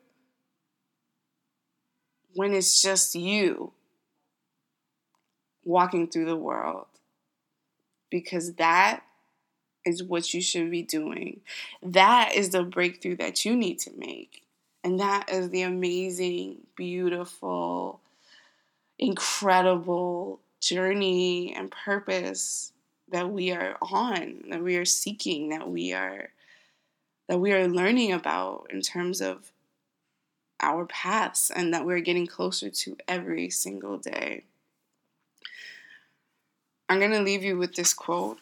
when 2.35 2.53
it's 2.53 2.81
just 2.81 3.15
you 3.15 3.73
walking 5.63 6.07
through 6.07 6.25
the 6.25 6.37
world. 6.37 6.87
Because 8.09 8.53
that 8.55 9.03
is 9.85 10.03
what 10.03 10.33
you 10.33 10.41
should 10.41 10.71
be 10.71 10.81
doing. 10.81 11.41
That 11.81 12.33
is 12.35 12.49
the 12.49 12.63
breakthrough 12.63 13.17
that 13.17 13.45
you 13.45 13.55
need 13.55 13.79
to 13.79 13.91
make. 13.97 14.43
And 14.83 14.99
that 14.99 15.29
is 15.31 15.49
the 15.49 15.63
amazing, 15.63 16.57
beautiful, 16.75 17.99
incredible 18.99 20.39
journey 20.59 21.53
and 21.55 21.71
purpose 21.71 22.71
that 23.11 23.31
we 23.31 23.51
are 23.51 23.77
on, 23.81 24.43
that 24.49 24.63
we 24.63 24.77
are 24.77 24.85
seeking, 24.85 25.49
that 25.49 25.69
we 25.69 25.93
are 25.93 26.29
that 27.27 27.39
we 27.39 27.53
are 27.53 27.67
learning 27.67 28.11
about 28.11 28.67
in 28.69 28.81
terms 28.81 29.19
of 29.19 29.51
our 30.59 30.85
paths 30.85 31.49
and 31.49 31.73
that 31.73 31.85
we're 31.85 31.99
getting 31.99 32.27
closer 32.27 32.69
to 32.69 32.95
every 33.07 33.49
single 33.49 33.97
day. 33.97 34.43
I'm 36.87 36.99
going 36.99 37.11
to 37.11 37.21
leave 37.21 37.43
you 37.43 37.57
with 37.57 37.73
this 37.73 37.95
quote 37.95 38.37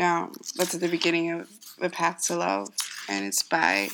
um, 0.00 0.32
that's 0.56 0.74
at 0.74 0.80
the 0.80 0.88
beginning 0.88 1.30
of 1.32 1.48
The 1.78 1.90
Path 1.90 2.24
to 2.26 2.36
Love, 2.36 2.68
and 3.08 3.26
it's 3.26 3.42
by 3.42 3.88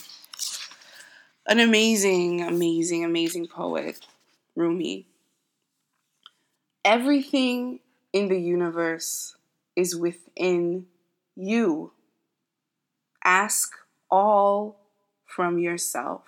an 1.46 1.60
amazing, 1.60 2.42
amazing, 2.42 3.04
amazing 3.04 3.46
poet, 3.46 4.00
Rumi. 4.56 5.06
Everything 6.84 7.80
in 8.12 8.28
the 8.28 8.40
universe 8.40 9.36
is 9.76 9.96
within 9.96 10.86
you. 11.34 11.92
Ask 13.24 13.72
all 14.08 14.76
from 15.26 15.58
yourself. 15.58 16.22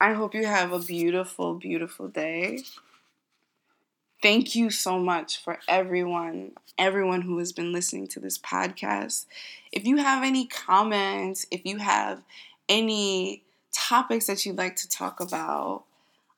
I 0.00 0.14
hope 0.14 0.34
you 0.34 0.46
have 0.46 0.72
a 0.72 0.78
beautiful, 0.80 1.54
beautiful 1.54 2.08
day. 2.08 2.64
Thank 4.22 4.54
you 4.54 4.70
so 4.70 4.98
much 4.98 5.42
for 5.42 5.58
everyone, 5.68 6.52
everyone 6.78 7.22
who 7.22 7.38
has 7.38 7.52
been 7.52 7.72
listening 7.72 8.06
to 8.08 8.20
this 8.20 8.38
podcast. 8.38 9.26
If 9.72 9.84
you 9.84 9.98
have 9.98 10.24
any 10.24 10.46
comments, 10.46 11.46
if 11.50 11.64
you 11.64 11.78
have 11.78 12.22
any 12.68 13.42
topics 13.72 14.26
that 14.26 14.44
you'd 14.44 14.58
like 14.58 14.76
to 14.76 14.88
talk 14.88 15.20
about, 15.20 15.84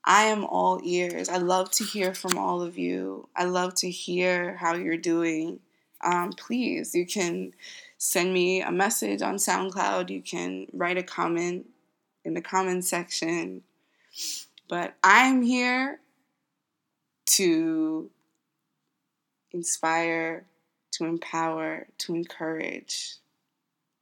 I 0.04 0.24
am 0.24 0.44
all 0.44 0.80
ears. 0.82 1.28
I 1.28 1.38
love 1.38 1.70
to 1.72 1.84
hear 1.84 2.14
from 2.14 2.36
all 2.36 2.62
of 2.62 2.76
you. 2.76 3.28
I 3.36 3.44
love 3.44 3.74
to 3.76 3.90
hear 3.90 4.56
how 4.56 4.74
you're 4.74 4.96
doing. 4.96 5.60
Um, 6.02 6.32
please, 6.32 6.94
you 6.94 7.06
can 7.06 7.54
send 7.98 8.34
me 8.34 8.62
a 8.62 8.72
message 8.72 9.22
on 9.22 9.36
SoundCloud. 9.36 10.10
You 10.10 10.20
can 10.20 10.66
write 10.72 10.98
a 10.98 11.04
comment 11.04 11.66
in 12.24 12.34
the 12.34 12.40
comment 12.40 12.84
section. 12.84 13.62
But 14.68 14.94
I'm 15.04 15.42
here 15.42 16.00
to 17.26 18.10
inspire, 19.52 20.44
to 20.92 21.04
empower, 21.04 21.86
to 21.98 22.14
encourage. 22.14 23.16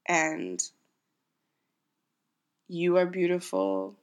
And 0.07 0.63
you 2.69 2.97
are 2.99 3.07
beautiful. 3.07 3.97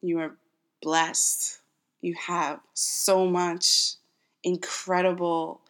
You 0.00 0.18
are 0.20 0.36
blessed. 0.80 1.60
You 2.00 2.14
have 2.14 2.60
so 2.74 3.26
much 3.26 3.94
incredible 4.42 5.60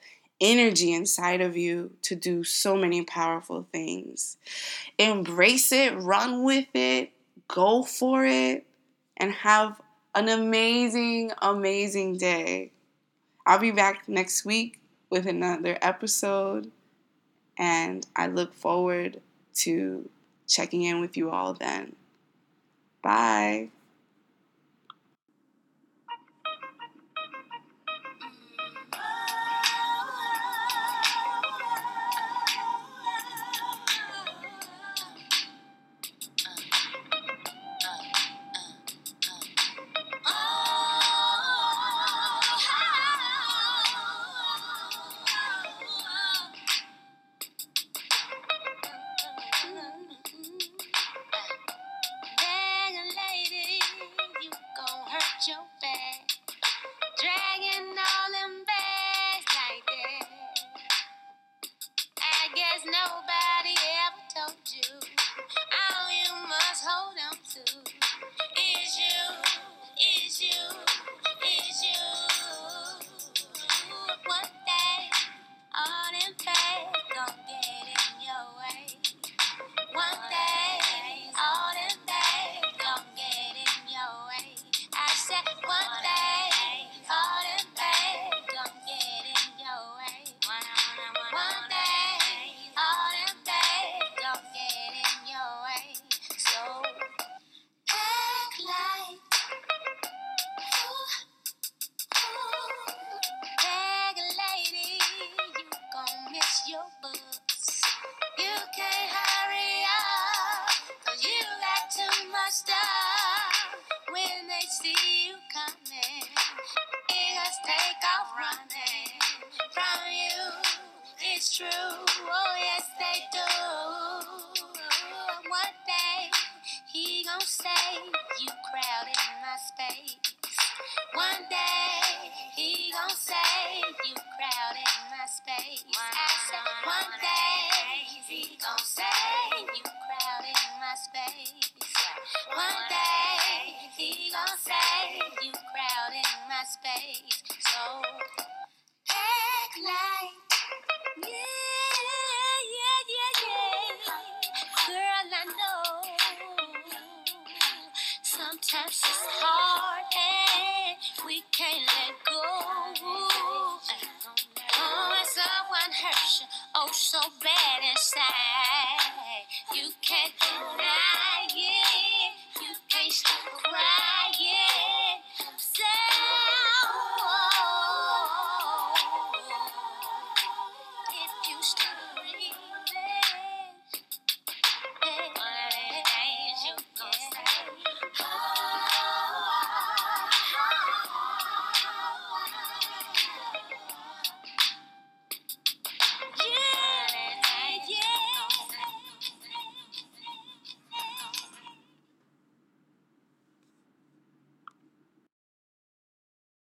energy 0.40 0.92
inside 0.92 1.40
of 1.42 1.56
you 1.56 1.92
to 2.02 2.16
do 2.16 2.42
so 2.42 2.76
many 2.76 3.04
powerful 3.04 3.66
things. 3.70 4.38
Embrace 4.98 5.70
it, 5.70 5.94
run 5.94 6.42
with 6.42 6.66
it, 6.74 7.12
go 7.46 7.82
for 7.82 8.24
it, 8.24 8.66
and 9.18 9.32
have 9.32 9.80
an 10.14 10.28
amazing, 10.28 11.32
amazing 11.40 12.18
day. 12.18 12.72
I'll 13.46 13.58
be 13.58 13.70
back 13.70 14.08
next 14.08 14.44
week 14.44 14.80
with 15.10 15.26
another 15.26 15.78
episode, 15.82 16.70
and 17.58 18.06
I 18.16 18.26
look 18.26 18.54
forward 18.54 19.20
to 19.56 20.08
checking 20.46 20.82
in 20.82 21.00
with 21.00 21.16
you 21.16 21.30
all 21.30 21.54
then. 21.54 21.96
Bye. 23.02 23.70